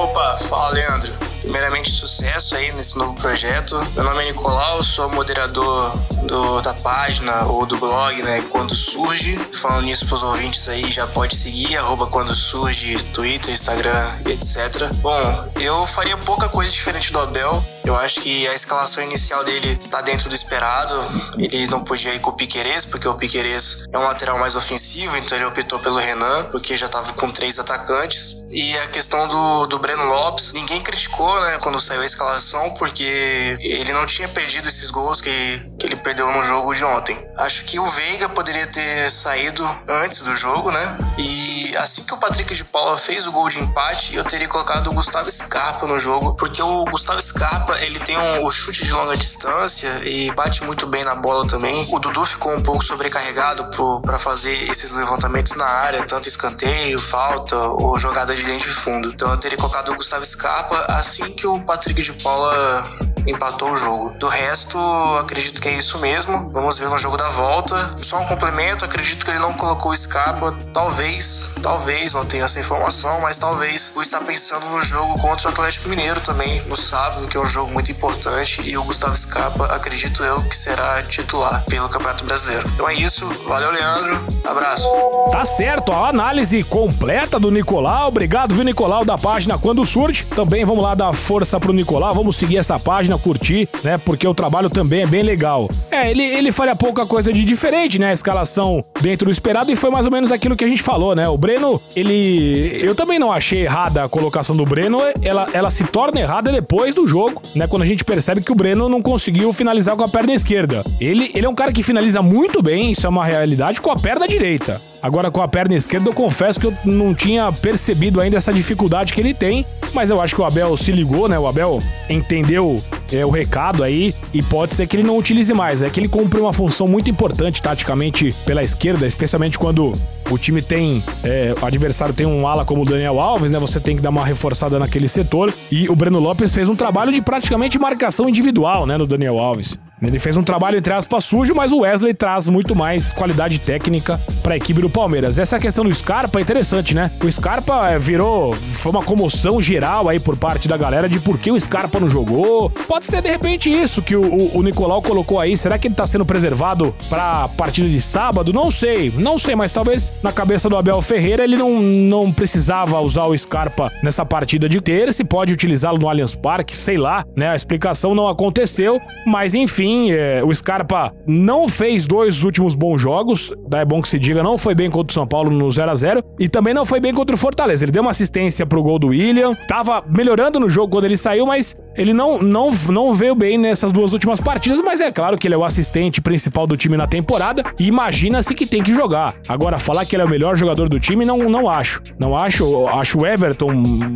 Opa, 0.00 0.34
fala 0.38 0.70
Leandro. 0.70 1.12
Primeiramente, 1.42 1.90
sucesso 1.90 2.56
aí 2.56 2.72
nesse 2.72 2.96
novo 2.96 3.14
projeto. 3.16 3.76
Meu 3.94 4.02
nome 4.02 4.22
é 4.22 4.32
Nicolau, 4.32 4.82
sou 4.82 5.10
moderador 5.10 5.94
do, 6.22 6.62
da 6.62 6.72
página 6.72 7.44
ou 7.44 7.66
do 7.66 7.76
blog, 7.76 8.22
né? 8.22 8.40
Quando 8.48 8.74
surge. 8.74 9.38
Falando 9.52 9.82
nisso 9.82 10.06
pros 10.06 10.22
ouvintes 10.22 10.66
aí, 10.70 10.90
já 10.90 11.06
pode 11.06 11.36
seguir, 11.36 11.76
arroba 11.76 12.06
quando 12.06 12.32
surge, 12.32 13.02
Twitter, 13.12 13.52
Instagram 13.52 14.08
etc. 14.24 14.90
Bom, 15.02 15.50
eu 15.60 15.86
faria 15.86 16.16
pouca 16.16 16.48
coisa 16.48 16.70
diferente 16.70 17.12
do 17.12 17.20
Abel. 17.20 17.62
Eu 17.84 17.96
acho 17.96 18.20
que 18.20 18.46
a 18.46 18.54
escalação 18.54 19.02
inicial 19.02 19.44
dele 19.44 19.76
tá 19.90 20.00
dentro 20.00 20.28
do 20.28 20.34
esperado. 20.34 20.94
Ele 21.38 21.66
não 21.66 21.82
podia 21.82 22.14
ir 22.14 22.20
com 22.20 22.30
o 22.30 22.32
Piquerez, 22.36 22.84
porque 22.84 23.08
o 23.08 23.14
Piquerez 23.14 23.86
é 23.92 23.98
um 23.98 24.02
lateral 24.02 24.38
mais 24.38 24.54
ofensivo, 24.54 25.16
então 25.16 25.36
ele 25.36 25.44
optou 25.44 25.78
pelo 25.78 25.98
Renan, 25.98 26.44
porque 26.50 26.76
já 26.76 26.88
tava 26.88 27.12
com 27.14 27.30
três 27.30 27.58
atacantes. 27.58 28.46
E 28.50 28.76
a 28.78 28.88
questão 28.88 29.26
do, 29.28 29.66
do 29.66 29.78
Breno 29.78 30.04
Lopes, 30.04 30.52
ninguém 30.52 30.80
criticou, 30.80 31.40
né, 31.40 31.58
quando 31.60 31.80
saiu 31.80 32.02
a 32.02 32.06
escalação, 32.06 32.70
porque 32.74 33.56
ele 33.60 33.92
não 33.92 34.06
tinha 34.06 34.28
perdido 34.28 34.68
esses 34.68 34.90
gols 34.90 35.20
que, 35.20 35.70
que 35.78 35.86
ele 35.86 35.96
perdeu 35.96 36.30
no 36.32 36.42
jogo 36.42 36.74
de 36.74 36.84
ontem. 36.84 37.16
Acho 37.36 37.64
que 37.64 37.78
o 37.78 37.86
Veiga 37.86 38.28
poderia 38.28 38.66
ter 38.66 39.10
saído 39.10 39.68
antes 39.88 40.22
do 40.22 40.36
jogo, 40.36 40.70
né? 40.70 40.98
E 41.18 41.59
assim 41.76 42.04
que 42.04 42.14
o 42.14 42.18
Patrick 42.18 42.54
de 42.54 42.64
Paula 42.64 42.96
fez 42.96 43.26
o 43.26 43.32
gol 43.32 43.48
de 43.48 43.60
empate, 43.60 44.14
eu 44.16 44.24
teria 44.24 44.48
colocado 44.48 44.88
o 44.88 44.92
Gustavo 44.92 45.30
Scarpa 45.30 45.86
no 45.86 45.98
jogo, 45.98 46.34
porque 46.34 46.62
o 46.62 46.84
Gustavo 46.84 47.20
Scarpa, 47.20 47.78
ele 47.78 47.98
tem 48.00 48.18
um, 48.18 48.44
o 48.44 48.50
chute 48.50 48.84
de 48.84 48.92
longa 48.92 49.16
distância 49.16 49.88
e 50.04 50.30
bate 50.32 50.62
muito 50.64 50.86
bem 50.86 51.04
na 51.04 51.14
bola 51.14 51.46
também. 51.46 51.88
O 51.90 51.98
Dudu 51.98 52.24
ficou 52.24 52.54
um 52.54 52.62
pouco 52.62 52.82
sobrecarregado 52.82 53.70
para 54.02 54.18
fazer 54.18 54.68
esses 54.68 54.90
levantamentos 54.92 55.54
na 55.56 55.66
área, 55.66 56.04
tanto 56.06 56.28
escanteio, 56.28 57.00
falta 57.00 57.56
ou 57.56 57.96
jogada 57.98 58.34
de 58.34 58.42
linha 58.42 58.58
de 58.58 58.68
fundo. 58.68 59.08
Então 59.08 59.30
eu 59.30 59.36
teria 59.36 59.58
colocado 59.58 59.90
o 59.90 59.96
Gustavo 59.96 60.24
Scarpa 60.24 60.86
assim 60.88 61.32
que 61.32 61.46
o 61.46 61.60
Patrick 61.60 62.02
de 62.02 62.12
Paula 62.14 62.84
empatou 63.26 63.72
o 63.72 63.76
jogo. 63.76 64.10
Do 64.18 64.28
resto, 64.28 64.78
acredito 65.18 65.60
que 65.60 65.68
é 65.68 65.74
isso 65.74 65.98
mesmo. 65.98 66.50
Vamos 66.50 66.78
ver 66.78 66.88
no 66.88 66.98
jogo 66.98 67.16
da 67.16 67.28
volta. 67.28 67.96
Só 68.02 68.18
um 68.18 68.26
complemento, 68.26 68.84
acredito 68.84 69.24
que 69.24 69.30
ele 69.30 69.38
não 69.38 69.52
colocou 69.54 69.92
o 69.92 69.96
Scarpa. 69.96 70.56
Talvez, 70.72 71.54
talvez, 71.60 72.14
não 72.14 72.24
tenho 72.24 72.44
essa 72.44 72.58
informação, 72.58 73.20
mas 73.20 73.38
talvez 73.38 73.92
o 73.94 74.02
está 74.02 74.20
pensando 74.20 74.66
no 74.66 74.82
jogo 74.82 75.18
contra 75.18 75.48
o 75.48 75.52
Atlético 75.52 75.88
Mineiro 75.88 76.20
também, 76.20 76.60
no 76.62 76.76
sábado, 76.76 77.26
que 77.26 77.36
é 77.36 77.40
um 77.40 77.46
jogo 77.46 77.72
muito 77.72 77.90
importante. 77.90 78.62
E 78.68 78.76
o 78.76 78.84
Gustavo 78.84 79.16
Scarpa, 79.16 79.66
acredito 79.66 80.22
eu, 80.24 80.42
que 80.42 80.56
será 80.56 81.02
titular 81.02 81.64
pelo 81.66 81.88
Campeonato 81.88 82.24
Brasileiro. 82.24 82.68
Então 82.74 82.88
é 82.88 82.94
isso. 82.94 83.26
Valeu, 83.46 83.70
Leandro. 83.70 84.20
Abraço. 84.44 84.88
Tá 85.30 85.44
certo, 85.44 85.92
a 85.92 86.08
análise 86.08 86.62
completa 86.64 87.38
do 87.38 87.50
Nicolau. 87.50 88.08
Obrigado, 88.08 88.54
viu, 88.54 88.64
Nicolau, 88.64 89.04
da 89.04 89.18
página 89.18 89.58
Quando 89.58 89.84
Surge. 89.84 90.24
Também 90.24 90.64
vamos 90.64 90.82
lá 90.82 90.94
dar 90.94 91.12
força 91.12 91.60
pro 91.60 91.72
Nicolau. 91.72 92.14
Vamos 92.14 92.36
seguir 92.36 92.56
essa 92.56 92.78
página, 92.78 93.18
curtir, 93.18 93.68
né? 93.84 93.98
Porque 93.98 94.26
o 94.26 94.34
trabalho 94.34 94.70
também 94.70 95.02
é 95.02 95.06
bem 95.06 95.22
legal. 95.22 95.68
É, 95.90 96.10
ele, 96.10 96.22
ele 96.22 96.52
faria 96.52 96.74
pouca 96.74 97.06
coisa 97.06 97.32
de 97.32 97.44
diferente, 97.44 97.98
né? 97.98 98.10
A 98.10 98.12
escalação 98.12 98.84
dentro 99.00 99.26
do 99.26 99.32
esperado 99.32 99.70
e 99.70 99.76
foi 99.76 99.90
mais 99.90 100.06
ou 100.06 100.12
menos 100.12 100.32
aquilo 100.32 100.56
que 100.56 100.64
a 100.64 100.68
gente 100.68 100.82
falou, 100.82 101.14
né? 101.14 101.28
O 101.28 101.36
Breno, 101.50 101.82
ele. 101.96 102.80
Eu 102.80 102.94
também 102.94 103.18
não 103.18 103.32
achei 103.32 103.64
errada 103.64 104.04
a 104.04 104.08
colocação 104.08 104.54
do 104.54 104.64
Breno. 104.64 105.00
Ela, 105.20 105.48
ela 105.52 105.68
se 105.68 105.82
torna 105.82 106.20
errada 106.20 106.52
depois 106.52 106.94
do 106.94 107.08
jogo, 107.08 107.42
né? 107.56 107.66
Quando 107.66 107.82
a 107.82 107.86
gente 107.86 108.04
percebe 108.04 108.40
que 108.40 108.52
o 108.52 108.54
Breno 108.54 108.88
não 108.88 109.02
conseguiu 109.02 109.52
finalizar 109.52 109.96
com 109.96 110.04
a 110.04 110.08
perna 110.08 110.32
esquerda. 110.32 110.84
Ele, 111.00 111.32
ele 111.34 111.44
é 111.44 111.48
um 111.48 111.54
cara 111.54 111.72
que 111.72 111.82
finaliza 111.82 112.22
muito 112.22 112.62
bem, 112.62 112.92
isso 112.92 113.04
é 113.04 113.08
uma 113.08 113.26
realidade, 113.26 113.80
com 113.80 113.90
a 113.90 113.96
perna 113.96 114.28
direita. 114.28 114.80
Agora, 115.02 115.30
com 115.30 115.40
a 115.40 115.48
perna 115.48 115.74
esquerda, 115.74 116.08
eu 116.08 116.12
confesso 116.12 116.60
que 116.60 116.66
eu 116.66 116.74
não 116.84 117.14
tinha 117.14 117.50
percebido 117.52 118.20
ainda 118.20 118.36
essa 118.36 118.52
dificuldade 118.52 119.12
que 119.12 119.20
ele 119.20 119.32
tem, 119.32 119.64
mas 119.92 120.10
eu 120.10 120.20
acho 120.20 120.34
que 120.34 120.40
o 120.40 120.44
Abel 120.44 120.76
se 120.76 120.92
ligou, 120.92 121.28
né? 121.28 121.38
O 121.38 121.46
Abel 121.46 121.78
entendeu 122.08 122.76
é, 123.12 123.24
o 123.24 123.30
recado 123.30 123.82
aí 123.82 124.14
e 124.32 124.42
pode 124.42 124.74
ser 124.74 124.86
que 124.86 124.96
ele 124.96 125.02
não 125.02 125.16
utilize 125.16 125.52
mais. 125.54 125.82
É 125.82 125.90
que 125.90 125.98
ele 125.98 126.08
cumpre 126.08 126.40
uma 126.40 126.52
função 126.52 126.86
muito 126.86 127.10
importante 127.10 127.62
taticamente 127.62 128.34
pela 128.44 128.62
esquerda, 128.62 129.06
especialmente 129.06 129.58
quando 129.58 129.92
o 130.30 130.38
time 130.38 130.62
tem. 130.62 131.02
É, 131.24 131.54
o 131.60 131.64
adversário 131.64 132.14
tem 132.14 132.26
um 132.26 132.46
ala 132.46 132.64
como 132.64 132.82
o 132.82 132.84
Daniel 132.84 133.20
Alves, 133.20 133.50
né? 133.50 133.58
Você 133.58 133.80
tem 133.80 133.96
que 133.96 134.02
dar 134.02 134.10
uma 134.10 134.24
reforçada 134.24 134.78
naquele 134.78 135.08
setor. 135.08 135.52
E 135.70 135.88
o 135.88 135.96
Breno 135.96 136.20
Lopes 136.20 136.52
fez 136.52 136.68
um 136.68 136.76
trabalho 136.76 137.12
de 137.12 137.20
praticamente 137.20 137.78
marcação 137.78 138.28
individual, 138.28 138.86
né? 138.86 138.96
No 138.96 139.06
Daniel 139.06 139.38
Alves. 139.38 139.78
Ele 140.02 140.18
fez 140.18 140.36
um 140.36 140.42
trabalho, 140.42 140.78
entre 140.78 140.92
aspas, 140.92 141.24
sujo, 141.24 141.54
mas 141.54 141.72
o 141.72 141.80
Wesley 141.80 142.14
traz 142.14 142.48
muito 142.48 142.74
mais 142.74 143.12
qualidade 143.12 143.58
técnica 143.58 144.18
para 144.42 144.54
a 144.54 144.56
equipe 144.56 144.80
do 144.80 144.88
Palmeiras. 144.88 145.36
Essa 145.36 145.58
questão 145.58 145.84
do 145.84 145.94
Scarpa 145.94 146.38
é 146.38 146.42
interessante, 146.42 146.94
né? 146.94 147.10
O 147.22 147.30
Scarpa 147.30 147.88
é, 147.90 147.98
virou. 147.98 148.54
Foi 148.54 148.90
uma 148.92 149.02
comoção 149.02 149.60
geral 149.60 150.08
aí 150.08 150.18
por 150.18 150.36
parte 150.36 150.66
da 150.66 150.76
galera 150.76 151.08
de 151.08 151.20
por 151.20 151.38
que 151.38 151.50
o 151.50 151.60
Scarpa 151.60 152.00
não 152.00 152.08
jogou. 152.08 152.70
Pode 152.70 153.04
ser 153.04 153.20
de 153.20 153.28
repente 153.28 153.70
isso 153.70 154.00
que 154.00 154.16
o, 154.16 154.22
o, 154.22 154.58
o 154.58 154.62
Nicolau 154.62 155.02
colocou 155.02 155.38
aí. 155.38 155.54
Será 155.56 155.78
que 155.78 155.88
ele 155.88 155.94
tá 155.94 156.06
sendo 156.06 156.24
preservado 156.24 156.94
pra 157.10 157.48
partida 157.48 157.88
de 157.88 158.00
sábado? 158.00 158.54
Não 158.54 158.70
sei, 158.70 159.12
não 159.14 159.38
sei, 159.38 159.54
mas 159.54 159.72
talvez 159.72 160.14
na 160.22 160.32
cabeça 160.32 160.68
do 160.68 160.76
Abel 160.76 161.02
Ferreira 161.02 161.44
ele 161.44 161.56
não, 161.56 161.78
não 161.80 162.32
precisava 162.32 162.98
usar 163.00 163.24
o 163.24 163.36
Scarpa 163.36 163.92
nessa 164.02 164.24
partida 164.24 164.66
de 164.66 164.80
ter. 164.80 165.12
Se 165.12 165.24
pode 165.24 165.52
utilizá-lo 165.52 165.98
no 165.98 166.08
Allianz 166.08 166.34
Parque, 166.34 166.74
sei 166.74 166.96
lá, 166.96 167.22
né? 167.36 167.50
A 167.50 167.56
explicação 167.56 168.14
não 168.14 168.28
aconteceu, 168.28 168.98
mas 169.26 169.52
enfim 169.52 169.89
é, 170.12 170.42
o 170.44 170.54
Scarpa 170.54 171.12
não 171.26 171.68
fez 171.68 172.06
dois 172.06 172.42
últimos 172.42 172.74
bons 172.74 173.00
jogos, 173.00 173.52
é 173.72 173.84
bom 173.84 174.00
que 174.02 174.08
se 174.08 174.18
diga, 174.18 174.42
não 174.42 174.58
foi 174.58 174.74
bem 174.74 174.90
contra 174.90 175.10
o 175.10 175.14
São 175.14 175.26
Paulo 175.26 175.50
no 175.50 175.70
0 175.70 175.90
a 175.90 175.94
0 175.94 176.24
e 176.38 176.48
também 176.48 176.74
não 176.74 176.84
foi 176.84 177.00
bem 177.00 177.14
contra 177.14 177.34
o 177.34 177.38
Fortaleza. 177.38 177.84
Ele 177.84 177.92
deu 177.92 178.02
uma 178.02 178.10
assistência 178.10 178.66
pro 178.66 178.82
gol 178.82 178.98
do 178.98 179.08
William, 179.08 179.54
tava 179.68 180.02
melhorando 180.08 180.60
no 180.60 180.68
jogo 180.68 180.92
quando 180.92 181.04
ele 181.04 181.16
saiu, 181.16 181.46
mas 181.46 181.76
ele 181.96 182.12
não, 182.12 182.40
não, 182.40 182.70
não 182.88 183.12
veio 183.12 183.34
bem 183.34 183.58
nessas 183.58 183.92
duas 183.92 184.12
últimas 184.12 184.40
partidas, 184.40 184.80
mas 184.82 185.00
é 185.00 185.10
claro 185.10 185.36
que 185.36 185.46
ele 185.46 185.54
é 185.54 185.58
o 185.58 185.64
assistente 185.64 186.20
principal 186.20 186.66
do 186.66 186.76
time 186.76 186.96
na 186.96 187.06
temporada 187.06 187.64
e 187.78 187.86
imagina-se 187.86 188.54
que 188.54 188.66
tem 188.66 188.82
que 188.82 188.92
jogar. 188.92 189.34
Agora, 189.48 189.78
falar 189.78 190.04
que 190.04 190.14
ele 190.14 190.22
é 190.22 190.26
o 190.26 190.28
melhor 190.28 190.56
jogador 190.56 190.88
do 190.88 191.00
time, 191.00 191.24
não, 191.24 191.38
não 191.48 191.68
acho. 191.68 192.02
Não 192.18 192.36
acho. 192.36 192.86
Acho 192.86 193.20
o 193.20 193.26
Everton 193.26 193.70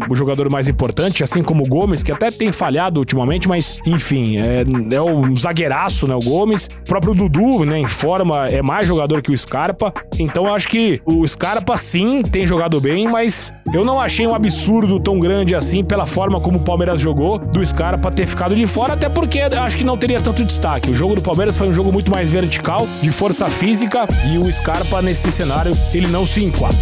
o 0.08 0.14
jogador 0.14 0.50
mais 0.50 0.68
importante, 0.68 1.22
assim 1.22 1.42
como 1.42 1.64
o 1.64 1.68
Gomes, 1.68 2.02
que 2.02 2.12
até 2.12 2.30
tem 2.30 2.52
falhado 2.52 3.00
ultimamente, 3.00 3.48
mas 3.48 3.76
enfim, 3.86 4.38
é, 4.38 4.64
é 4.92 5.00
o 5.00 5.36
zagueiraço, 5.36 6.06
né? 6.06 6.14
O 6.14 6.20
Gomes. 6.20 6.68
O 6.82 6.84
próprio 6.84 7.14
Dudu, 7.14 7.64
né? 7.64 7.78
Em 7.78 7.88
forma, 7.88 8.48
é 8.48 8.62
mais 8.62 8.86
jogador 8.86 9.22
que 9.22 9.32
o 9.32 9.36
Scarpa. 9.36 9.92
Então 10.18 10.46
eu 10.46 10.54
acho 10.54 10.68
que 10.68 11.00
o 11.04 11.26
Scarpa 11.26 11.76
sim 11.76 12.22
tem 12.22 12.46
jogado 12.46 12.80
bem, 12.80 13.08
mas 13.08 13.52
eu 13.72 13.84
não 13.84 14.00
achei 14.00 14.26
um 14.26 14.34
absurdo 14.34 15.00
tão 15.00 15.18
grande 15.18 15.54
assim 15.54 15.82
pela 15.82 16.06
forma 16.06 16.40
como 16.40 16.58
o 16.58 16.64
Palmeiras 16.64 17.00
jogou 17.00 17.38
do 17.38 17.63
Scarpa 17.64 18.10
ter 18.10 18.26
ficado 18.26 18.54
de 18.54 18.66
fora, 18.66 18.94
até 18.94 19.08
porque 19.08 19.40
acho 19.40 19.76
que 19.76 19.84
não 19.84 19.96
teria 19.96 20.20
tanto 20.20 20.44
destaque. 20.44 20.90
O 20.90 20.94
jogo 20.94 21.14
do 21.14 21.22
Palmeiras 21.22 21.56
foi 21.56 21.68
um 21.68 21.74
jogo 21.74 21.92
muito 21.92 22.10
mais 22.10 22.32
vertical, 22.32 22.86
de 23.02 23.10
força 23.10 23.48
física, 23.50 24.06
e 24.32 24.38
o 24.38 24.52
Scarpa 24.52 25.00
nesse 25.00 25.30
cenário 25.32 25.72
ele 25.92 26.06
não 26.06 26.26
se 26.26 26.44
enquadra. 26.44 26.78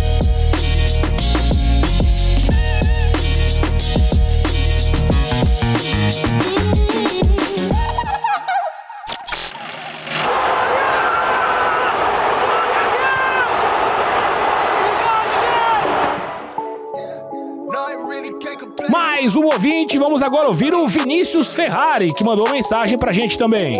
Mais 19.22 19.36
um 19.36 19.44
ouvinte. 19.44 19.96
Vamos 19.98 20.20
agora 20.20 20.48
ouvir 20.48 20.74
o 20.74 20.88
Vinícius 20.88 21.54
Ferrari, 21.54 22.08
que 22.08 22.24
mandou 22.24 22.50
mensagem 22.50 22.98
pra 22.98 23.12
gente 23.12 23.38
também. 23.38 23.72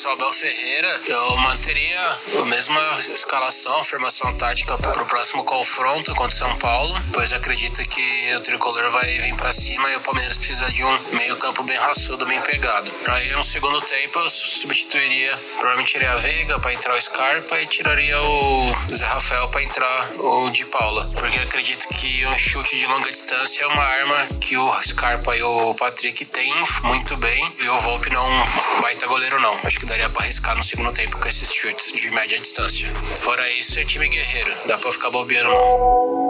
Fosse 0.00 0.08
o 0.08 0.12
Abel 0.12 0.32
Ferreira, 0.32 1.00
eu 1.08 1.36
manteria 1.36 2.18
a 2.40 2.44
mesma 2.46 2.80
escalação, 3.12 3.84
formação 3.84 4.32
tática 4.34 4.78
para 4.78 5.02
o 5.02 5.04
próximo 5.04 5.44
confronto 5.44 6.14
contra 6.14 6.34
o 6.34 6.38
São 6.38 6.56
Paulo, 6.56 6.98
pois 7.12 7.34
acredito 7.34 7.86
que 7.86 8.34
o 8.34 8.40
tricolor 8.40 8.90
vai 8.92 9.18
vir 9.18 9.36
para 9.36 9.52
cima 9.52 9.90
e 9.90 9.96
o 9.96 10.00
Palmeiras 10.00 10.38
precisa 10.38 10.72
de 10.72 10.82
um 10.82 10.98
meio-campo 11.12 11.62
bem 11.64 11.76
raçudo, 11.76 12.24
bem 12.24 12.40
pegado. 12.40 12.90
Aí, 13.08 13.30
no 13.32 13.44
segundo 13.44 13.78
tempo, 13.82 14.20
eu 14.20 14.28
substituiria, 14.30 15.36
provavelmente 15.58 15.94
iria 15.96 16.12
a 16.12 16.16
Veiga 16.16 16.58
para 16.58 16.72
entrar 16.72 16.96
o 16.96 17.00
Scarpa 17.00 17.60
e 17.60 17.66
tiraria 17.66 18.22
o 18.22 18.74
Zé 18.94 19.04
Rafael 19.04 19.48
para 19.48 19.62
entrar 19.62 20.12
o 20.16 20.48
de 20.48 20.64
Paula, 20.64 21.10
porque 21.14 21.40
acredito 21.40 21.86
que 21.88 22.24
um 22.24 22.38
chute 22.38 22.74
de 22.78 22.86
longa 22.86 23.12
distância 23.12 23.64
é 23.64 23.66
uma 23.66 23.84
arma 23.84 24.26
que 24.40 24.56
o 24.56 24.82
Scarpa 24.82 25.36
e 25.36 25.42
o 25.42 25.74
Patrick 25.74 26.24
têm 26.24 26.54
muito 26.84 27.18
bem 27.18 27.54
e 27.58 27.68
o 27.68 27.78
Volpe 27.80 28.08
não 28.08 28.30
vai 28.80 28.94
estar 28.94 29.06
goleiro 29.06 29.38
não. 29.38 29.60
Acho 29.62 29.78
que 29.78 29.89
daria 29.90 30.08
pra 30.08 30.22
arriscar 30.22 30.56
no 30.56 30.62
segundo 30.62 30.92
tempo 30.92 31.18
com 31.18 31.28
esses 31.28 31.52
chutes 31.52 31.92
de 31.92 32.10
média 32.12 32.38
distância. 32.38 32.88
Fora 33.22 33.50
isso, 33.50 33.80
é 33.80 33.84
time 33.84 34.08
guerreiro. 34.08 34.54
Dá 34.64 34.78
pra 34.78 34.92
ficar 34.92 35.10
bobeando 35.10 35.50
não. 35.50 36.29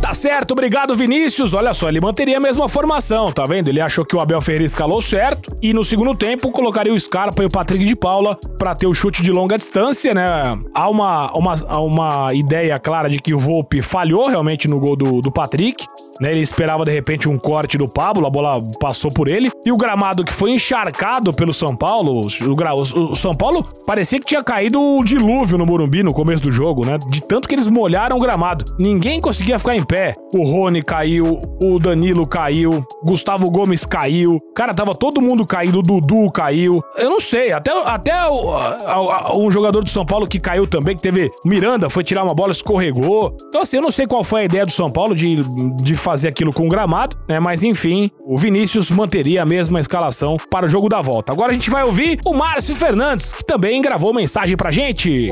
Tá 0.00 0.14
certo, 0.14 0.52
obrigado 0.52 0.94
Vinícius. 0.94 1.54
Olha 1.54 1.74
só, 1.74 1.88
ele 1.88 2.00
manteria 2.00 2.36
a 2.36 2.40
mesma 2.40 2.68
formação, 2.68 3.32
tá 3.32 3.44
vendo? 3.44 3.68
Ele 3.68 3.80
achou 3.80 4.04
que 4.04 4.14
o 4.14 4.20
Abel 4.20 4.40
Ferreira 4.40 4.64
escalou 4.64 5.00
certo 5.00 5.56
e 5.60 5.72
no 5.72 5.82
segundo 5.82 6.14
tempo 6.14 6.50
colocaria 6.52 6.92
o 6.92 7.00
Scarpa 7.00 7.42
e 7.42 7.46
o 7.46 7.50
Patrick 7.50 7.84
de 7.84 7.96
Paula 7.96 8.38
para 8.58 8.74
ter 8.74 8.86
o 8.86 8.94
chute 8.94 9.22
de 9.22 9.32
longa 9.32 9.56
distância, 9.56 10.14
né? 10.14 10.42
Há 10.74 10.88
uma, 10.88 11.32
uma, 11.32 11.54
uma 11.78 12.34
ideia 12.34 12.78
clara 12.78 13.08
de 13.08 13.18
que 13.18 13.34
o 13.34 13.38
Volpe 13.38 13.82
falhou 13.82 14.28
realmente 14.28 14.68
no 14.68 14.78
gol 14.78 14.96
do, 14.96 15.20
do 15.20 15.32
Patrick, 15.32 15.84
né? 16.20 16.30
Ele 16.30 16.42
esperava 16.42 16.84
de 16.84 16.92
repente 16.92 17.28
um 17.28 17.38
corte 17.38 17.78
do 17.78 17.88
Pablo, 17.88 18.26
a 18.26 18.30
bola 18.30 18.58
passou 18.78 19.10
por 19.10 19.28
ele. 19.28 19.50
E 19.64 19.72
o 19.72 19.76
gramado 19.76 20.24
que 20.24 20.32
foi 20.32 20.52
encharcado 20.52 21.32
pelo 21.32 21.54
São 21.54 21.74
Paulo, 21.74 22.20
o, 22.20 22.26
o, 22.26 23.10
o 23.10 23.14
São 23.16 23.34
Paulo 23.34 23.64
parecia 23.86 24.18
que 24.18 24.26
tinha 24.26 24.42
caído 24.42 24.80
o 24.80 25.02
dilúvio 25.02 25.58
no 25.58 25.66
Morumbi 25.66 26.02
no 26.02 26.12
começo 26.12 26.42
do 26.42 26.52
jogo, 26.52 26.84
né? 26.84 26.98
De 27.08 27.20
tanto 27.20 27.48
que 27.48 27.54
eles 27.54 27.66
molharam 27.66 28.16
o 28.16 28.20
gramado. 28.20 28.64
Ninguém 28.78 29.20
conseguia 29.20 29.58
ficar 29.58 29.74
em 29.74 29.85
pé. 29.86 30.14
O 30.34 30.44
Rony 30.44 30.82
caiu, 30.82 31.40
o 31.62 31.78
Danilo 31.78 32.26
caiu, 32.26 32.84
Gustavo 33.02 33.50
Gomes 33.50 33.86
caiu. 33.86 34.40
Cara, 34.54 34.74
tava 34.74 34.94
todo 34.94 35.20
mundo 35.20 35.46
caído, 35.46 35.78
o 35.78 35.82
Dudu 35.82 36.30
caiu. 36.30 36.82
Eu 36.96 37.08
não 37.08 37.20
sei, 37.20 37.52
até, 37.52 37.70
até 37.84 38.28
o, 38.28 38.50
a, 38.54 38.76
a, 38.86 39.36
um 39.36 39.50
jogador 39.50 39.82
do 39.82 39.90
São 39.90 40.04
Paulo 40.04 40.26
que 40.26 40.40
caiu 40.40 40.66
também, 40.66 40.96
que 40.96 41.02
teve. 41.02 41.30
Miranda 41.44 41.88
foi 41.88 42.02
tirar 42.02 42.24
uma 42.24 42.34
bola, 42.34 42.52
escorregou. 42.52 43.36
Então, 43.48 43.62
assim, 43.62 43.76
eu 43.76 43.82
não 43.82 43.90
sei 43.90 44.06
qual 44.06 44.24
foi 44.24 44.42
a 44.42 44.44
ideia 44.44 44.66
do 44.66 44.72
São 44.72 44.90
Paulo 44.90 45.14
de, 45.14 45.42
de 45.76 45.94
fazer 45.94 46.28
aquilo 46.28 46.52
com 46.52 46.66
o 46.66 46.68
gramado, 46.68 47.16
né? 47.28 47.38
Mas 47.38 47.62
enfim, 47.62 48.10
o 48.24 48.36
Vinícius 48.36 48.90
manteria 48.90 49.42
a 49.42 49.46
mesma 49.46 49.78
escalação 49.78 50.36
para 50.50 50.66
o 50.66 50.68
jogo 50.68 50.88
da 50.88 51.00
volta. 51.00 51.32
Agora 51.32 51.50
a 51.52 51.54
gente 51.54 51.70
vai 51.70 51.84
ouvir 51.84 52.18
o 52.24 52.34
Márcio 52.34 52.74
Fernandes, 52.74 53.32
que 53.32 53.44
também 53.44 53.80
gravou 53.80 54.12
mensagem 54.12 54.56
pra 54.56 54.70
gente. 54.70 55.30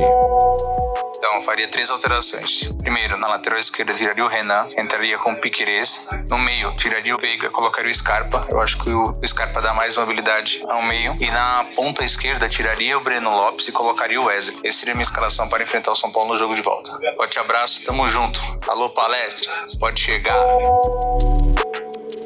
Então, 1.17 1.40
faria 1.40 1.67
três 1.67 1.88
alterações. 1.88 2.71
Primeiro, 2.83 3.17
na 3.17 3.27
lateral 3.27 3.59
esquerda, 3.59 3.95
tiraria 3.95 4.23
o 4.23 4.29
Renan, 4.29 4.43
entraria 4.76 5.18
com 5.18 5.33
o 5.33 5.37
Piquerez. 5.37 6.07
No 6.28 6.38
meio, 6.38 6.74
tiraria 6.76 7.14
o 7.14 7.18
Veiga, 7.18 7.50
colocaria 7.50 7.90
o 7.90 7.94
Scarpa. 7.94 8.46
Eu 8.50 8.61
acho 8.61 8.78
que 8.78 8.90
o 8.90 9.14
Scarpa 9.26 9.61
dá 9.61 9.74
mais 9.74 9.96
mobilidade 9.96 10.62
ao 10.68 10.83
meio. 10.83 11.16
E 11.20 11.30
na 11.30 11.62
ponta 11.74 12.04
esquerda, 12.04 12.48
tiraria 12.48 12.96
o 12.98 13.00
Breno 13.02 13.30
Lopes 13.30 13.68
e 13.68 13.72
colocaria 13.72 14.20
o 14.20 14.24
Wesley. 14.24 14.59
Essa 14.64 14.78
seria 14.80 14.94
a 14.94 14.96
minha 14.96 15.04
escalação 15.04 15.48
para 15.48 15.62
enfrentar 15.62 15.92
o 15.92 15.96
São 15.96 16.11
Paulo 16.11 16.30
no 16.30 16.37
jogo 16.37 16.54
de 16.54 16.62
volta. 16.62 16.90
Forte 17.16 17.38
abraço, 17.38 17.85
tamo 17.85 18.07
junto. 18.09 18.40
Alô, 18.68 18.90
palestra, 18.90 19.50
pode 19.78 20.00
chegar. 20.00 20.35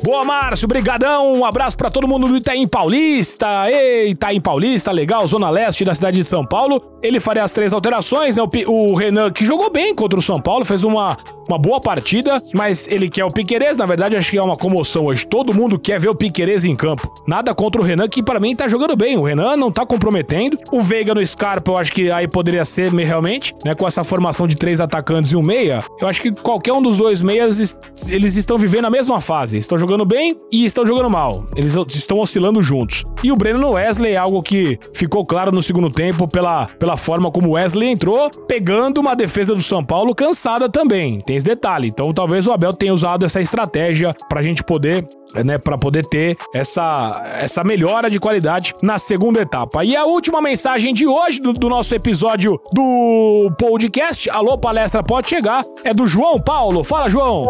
Boa, 0.05 0.25
Márcio, 0.25 0.67
brigadão. 0.67 1.35
Um 1.35 1.45
abraço 1.45 1.77
para 1.77 1.91
todo 1.91 2.09
mundo 2.09 2.29
do 2.29 2.37
Itaim 2.37 2.67
Paulista. 2.67 3.69
Ei, 3.71 4.09
Itaim 4.09 4.41
Paulista, 4.41 4.91
legal, 4.91 5.27
zona 5.27 5.51
leste 5.51 5.85
da 5.85 5.93
cidade 5.93 6.17
de 6.17 6.25
São 6.25 6.47
Paulo. 6.47 6.83
Ele 7.03 7.21
faria 7.21 7.45
as 7.45 7.53
três 7.53 7.73
alterações, 7.73 8.37
né? 8.37 8.43
O, 8.43 8.93
o 8.93 8.95
Renan, 8.95 9.31
que 9.31 9.45
jogou 9.45 9.71
bem 9.71 9.95
contra 9.95 10.19
o 10.19 10.23
São 10.23 10.41
Paulo, 10.41 10.65
fez 10.65 10.85
uma, 10.85 11.17
uma 11.49 11.59
boa 11.59 11.81
partida, 11.81 12.37
mas 12.55 12.89
ele 12.89 13.09
quer 13.09 13.25
o 13.25 13.29
Piquerez. 13.29 13.79
Na 13.79 13.87
verdade, 13.87 14.17
acho 14.17 14.31
que 14.31 14.39
é 14.39 14.43
uma 14.43 14.57
comoção 14.57 15.07
hoje. 15.07 15.27
Todo 15.27 15.55
mundo 15.55 15.79
quer 15.79 16.01
ver 16.01 16.09
o 16.09 16.15
Piquerez 16.15 16.65
em 16.65 16.75
campo. 16.75 17.13
Nada 17.27 17.55
contra 17.55 17.81
o 17.81 17.85
Renan, 17.85 18.09
que 18.09 18.23
para 18.23 18.41
mim 18.41 18.55
tá 18.55 18.69
jogando 18.69 18.97
bem. 18.97 19.17
O 19.17 19.23
Renan 19.23 19.57
não 19.57 19.71
tá 19.71 19.87
comprometendo. 19.87 20.59
O 20.73 20.81
Veiga 20.81 21.15
no 21.15 21.27
Scarpa, 21.27 21.71
eu 21.71 21.77
acho 21.77 21.93
que 21.93 22.11
aí 22.11 22.29
poderia 22.29 22.65
ser 22.65 22.93
realmente, 22.93 23.53
né? 23.65 23.75
Com 23.75 23.87
essa 23.87 24.05
formação 24.05 24.47
de 24.47 24.57
três 24.57 24.81
atacantes 24.81 25.33
e 25.33 25.37
um 25.37 25.43
meia. 25.43 25.83
Eu 26.01 26.09
acho 26.09 26.21
que 26.21 26.33
qualquer 26.33 26.73
um 26.73 26.83
dos 26.83 26.97
dois 26.97 27.23
meias, 27.23 27.77
eles 28.09 28.37
estão 28.37 28.59
vivendo 28.59 28.87
a 28.87 28.91
mesma 28.91 29.21
fase. 29.21 29.57
Estão 29.57 29.79
jogando 29.79 30.05
bem 30.05 30.37
e 30.53 30.65
estão 30.65 30.85
jogando 30.85 31.11
mal. 31.11 31.45
Eles 31.57 31.75
estão 31.95 32.19
oscilando 32.19 32.63
juntos. 32.63 33.05
E 33.23 33.33
o 33.33 33.37
Breno 33.37 33.71
Wesley 33.71 34.13
é 34.13 34.17
algo 34.17 34.43
que 34.43 34.79
ficou 34.95 35.25
claro 35.25 35.51
no 35.53 35.63
segundo 35.63 35.91
tempo 35.91 36.29
pela, 36.29 36.67
pela 36.67 36.88
forma 36.97 37.31
como 37.31 37.53
Wesley 37.53 37.91
entrou, 37.91 38.31
pegando 38.47 38.99
uma 38.99 39.15
defesa 39.15 39.55
do 39.55 39.61
São 39.61 39.85
Paulo 39.85 40.15
cansada 40.15 40.69
também. 40.69 41.21
Tem 41.21 41.37
esse 41.37 41.47
detalhe. 41.47 41.89
Então 41.89 42.13
talvez 42.13 42.47
o 42.47 42.53
Abel 42.53 42.73
tenha 42.73 42.95
usado 42.95 43.25
essa 43.25 43.41
estratégia 43.41 44.15
pra 44.29 44.43
gente 44.43 44.63
poder, 44.63 45.07
né, 45.45 45.59
para 45.59 45.77
poder 45.77 46.05
ter 46.07 46.37
essa, 46.55 47.13
essa 47.35 47.63
melhora 47.65 48.09
de 48.09 48.19
qualidade 48.19 48.75
na 48.83 48.99
segunda 48.99 49.41
etapa. 49.41 49.85
E 49.85 49.97
a 49.97 50.05
última 50.05 50.41
mensagem 50.41 50.93
de 50.95 51.07
hoje 51.07 51.41
do, 51.41 51.53
do 51.53 51.69
nosso 51.69 51.95
episódio 51.95 52.61
do 52.73 53.51
podcast, 53.59 54.29
Alô 54.31 54.59
Palestra 54.59 55.03
Pode 55.03 55.29
Chegar, 55.29 55.65
é 55.85 55.93
do 55.93 56.07
João 56.07 56.41
Paulo. 56.41 56.85
Fala, 56.85 57.09
João! 57.09 57.47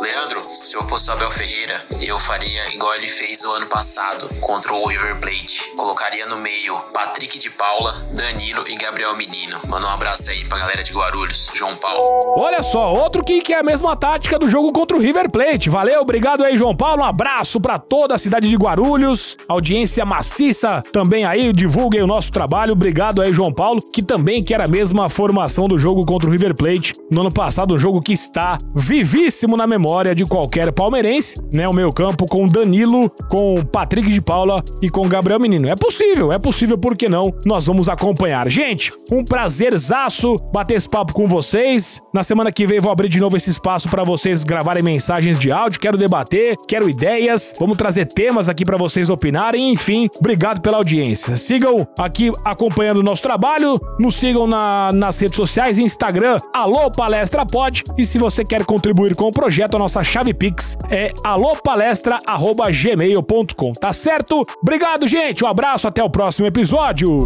Leandro, 0.00 0.40
se 0.48 0.74
eu 0.74 0.82
fosse 0.82 1.10
Abel 1.10 1.30
Ferreira, 1.30 1.78
eu 2.02 2.18
faria 2.18 2.74
igual 2.74 2.94
ele 2.94 3.06
fez 3.06 3.44
o 3.44 3.52
ano 3.52 3.66
passado 3.66 4.26
contra 4.40 4.72
o 4.72 4.86
River 4.86 5.20
Plate. 5.20 5.70
Colocaria 5.76 6.26
no 6.26 6.38
meio 6.38 6.74
Patrick 6.94 7.38
de 7.38 7.50
Paula, 7.50 7.94
Danilo 8.30 8.62
e 8.68 8.76
Gabriel 8.76 9.16
Menino. 9.16 9.58
Manda 9.68 9.86
um 9.86 9.90
abraço 9.90 10.30
aí 10.30 10.44
pra 10.44 10.58
galera 10.58 10.84
de 10.84 10.92
Guarulhos, 10.92 11.50
João 11.52 11.74
Paulo. 11.76 12.34
Olha 12.36 12.62
só, 12.62 12.94
outro 12.94 13.24
que, 13.24 13.40
que 13.40 13.52
é 13.52 13.58
a 13.58 13.62
mesma 13.62 13.96
tática 13.96 14.38
do 14.38 14.48
jogo 14.48 14.72
contra 14.72 14.96
o 14.96 15.00
River 15.00 15.28
Plate. 15.28 15.68
Valeu, 15.68 16.00
obrigado 16.00 16.44
aí, 16.44 16.56
João 16.56 16.76
Paulo. 16.76 17.02
Um 17.02 17.06
abraço 17.06 17.60
para 17.60 17.76
toda 17.76 18.14
a 18.14 18.18
cidade 18.18 18.48
de 18.48 18.54
Guarulhos. 18.54 19.36
Audiência 19.48 20.04
maciça 20.04 20.80
também 20.92 21.24
aí, 21.24 21.52
divulguem 21.52 22.02
o 22.02 22.06
nosso 22.06 22.30
trabalho. 22.30 22.72
Obrigado 22.72 23.20
aí, 23.20 23.34
João 23.34 23.52
Paulo, 23.52 23.80
que 23.92 24.00
também 24.00 24.44
quer 24.44 24.60
a 24.60 24.68
mesma 24.68 25.08
formação 25.08 25.66
do 25.66 25.76
jogo 25.76 26.06
contra 26.06 26.28
o 26.28 26.32
River 26.32 26.54
Plate 26.54 26.92
no 27.10 27.22
ano 27.22 27.32
passado, 27.32 27.74
um 27.74 27.78
jogo 27.80 28.00
que 28.00 28.12
está 28.12 28.58
vivíssimo 28.76 29.56
na 29.56 29.66
memória 29.66 30.14
de 30.14 30.24
qualquer 30.24 30.70
palmeirense, 30.70 31.40
né? 31.52 31.66
O 31.68 31.74
meio 31.74 31.92
campo 31.92 32.26
com 32.26 32.46
Danilo, 32.46 33.10
com 33.28 33.56
Patrick 33.64 34.08
de 34.08 34.20
Paula 34.20 34.62
e 34.80 34.88
com 34.88 35.08
Gabriel 35.08 35.40
Menino. 35.40 35.68
É 35.68 35.74
possível, 35.74 36.32
é 36.32 36.38
possível, 36.38 36.78
por 36.78 36.96
que 36.96 37.08
não? 37.08 37.34
Nós 37.44 37.66
vamos 37.66 37.88
acompanhar. 38.20 38.50
Gente, 38.50 38.92
um 39.10 39.24
prazerzaço 39.24 40.36
bater 40.52 40.76
esse 40.76 40.86
papo 40.88 41.12
com 41.14 41.26
vocês. 41.26 42.00
Na 42.12 42.22
semana 42.22 42.52
que 42.52 42.66
vem 42.66 42.78
vou 42.78 42.92
abrir 42.92 43.08
de 43.08 43.18
novo 43.18 43.34
esse 43.36 43.48
espaço 43.48 43.88
para 43.88 44.04
vocês 44.04 44.44
gravarem 44.44 44.82
mensagens 44.82 45.38
de 45.38 45.50
áudio. 45.50 45.80
Quero 45.80 45.96
debater, 45.96 46.54
quero 46.68 46.90
ideias, 46.90 47.54
vamos 47.58 47.78
trazer 47.78 48.04
temas 48.06 48.46
aqui 48.48 48.64
para 48.64 48.76
vocês 48.76 49.08
opinarem. 49.08 49.72
Enfim, 49.72 50.08
obrigado 50.18 50.60
pela 50.60 50.76
audiência. 50.76 51.34
Sigam 51.34 51.88
aqui 51.98 52.30
acompanhando 52.44 52.98
o 52.98 53.02
nosso 53.02 53.22
trabalho, 53.22 53.80
nos 53.98 54.16
sigam 54.16 54.46
na, 54.46 54.90
nas 54.92 55.18
redes 55.18 55.36
sociais, 55.36 55.78
Instagram, 55.78 56.36
Alô 56.52 56.90
Palestra 56.90 57.46
Pod. 57.46 57.84
E 57.96 58.04
se 58.04 58.18
você 58.18 58.44
quer 58.44 58.66
contribuir 58.66 59.14
com 59.14 59.28
o 59.28 59.32
projeto, 59.32 59.76
a 59.76 59.78
nossa 59.78 60.04
chave 60.04 60.34
Pix 60.34 60.76
é 60.90 61.10
alopalestra.gmail.com, 61.24 63.72
tá 63.72 63.92
certo? 63.92 64.44
Obrigado, 64.60 65.06
gente. 65.06 65.42
Um 65.44 65.48
abraço, 65.48 65.86
até 65.88 66.04
o 66.04 66.10
próximo 66.10 66.46
episódio. 66.46 67.20